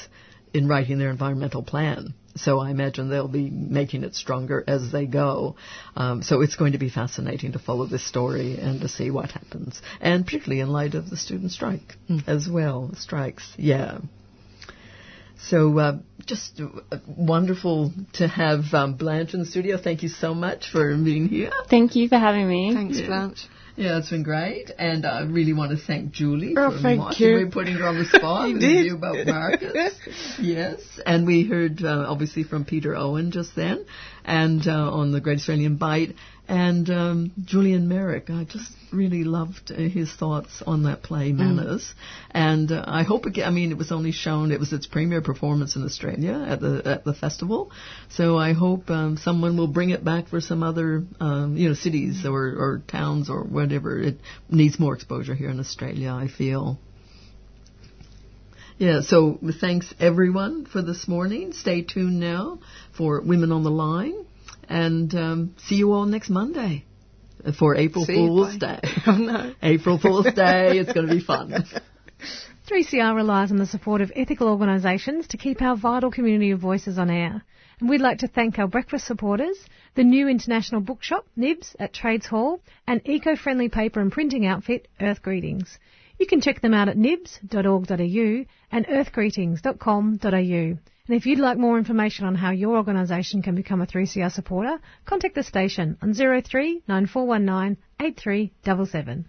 [0.54, 2.14] in writing their environmental plan.
[2.36, 5.56] So I imagine they'll be making it stronger as they go.
[5.96, 9.30] Um, so it's going to be fascinating to follow this story and to see what
[9.30, 11.94] happens, and particularly in light of the student strike
[12.26, 12.90] as well.
[12.96, 13.98] Strikes, yeah.
[15.38, 19.76] So uh, just uh, wonderful to have um, Blanche in the studio.
[19.76, 21.50] Thank you so much for being here.
[21.68, 22.72] Thank you for having me.
[22.72, 23.06] Thanks, Yeah.
[23.06, 23.46] Blanche.
[23.76, 27.44] Yeah, it's been great, and I really want to thank Julie Oh, for thank you.
[27.44, 28.48] me, putting her on the spot.
[28.50, 28.86] You did.
[28.86, 29.98] you about Marcus.
[30.40, 33.84] yes, and we heard uh, obviously from Peter Owen just then,
[34.24, 36.14] and uh, on the Great Australian Bight,
[36.48, 38.28] and um, Julian Meyrick.
[38.28, 41.38] I just really loved uh, his thoughts on that play Mm.
[41.38, 41.94] Manners,
[42.30, 43.46] and uh, I hope again.
[43.46, 44.52] I mean, it was only shown.
[44.52, 47.70] It was its premiere performance in Australia at the at the festival,
[48.10, 51.74] so I hope um, someone will bring it back for some other um, you know
[51.74, 53.98] cities or or towns or whatever.
[54.00, 54.18] It
[54.50, 56.12] needs more exposure here in Australia.
[56.12, 56.78] I feel.
[58.76, 61.52] Yeah, so thanks everyone for this morning.
[61.52, 62.58] Stay tuned now
[62.96, 64.26] for Women on the Line,
[64.68, 66.84] and um, see you all next Monday
[67.58, 68.56] for April See Fool's.
[68.56, 68.80] Day.
[69.06, 69.52] Oh, no.
[69.62, 70.78] April Fool's Day.
[70.78, 71.64] It's going to be fun.
[72.68, 76.96] 3CR relies on the support of ethical organisations to keep our vital community of voices
[76.96, 77.42] on air.
[77.80, 79.58] And we'd like to thank our breakfast supporters,
[79.94, 85.20] the new international bookshop, Nibs, at Trades Hall, and eco-friendly paper and printing outfit, Earth
[85.20, 85.78] Greetings.
[86.18, 90.78] You can check them out at nibs.org.au and earthgreetings.com.au.
[91.06, 94.80] And if you'd like more information on how your organisation can become a 3CR supporter,
[95.04, 99.26] contact the station on 03 9419 8377.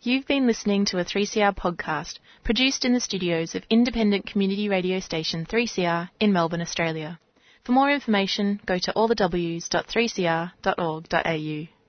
[0.00, 4.98] You've been listening to a 3CR podcast produced in the studios of independent community radio
[4.98, 7.20] station 3CR in Melbourne, Australia.
[7.64, 11.79] For more information, go to allthews.3cr.org.au.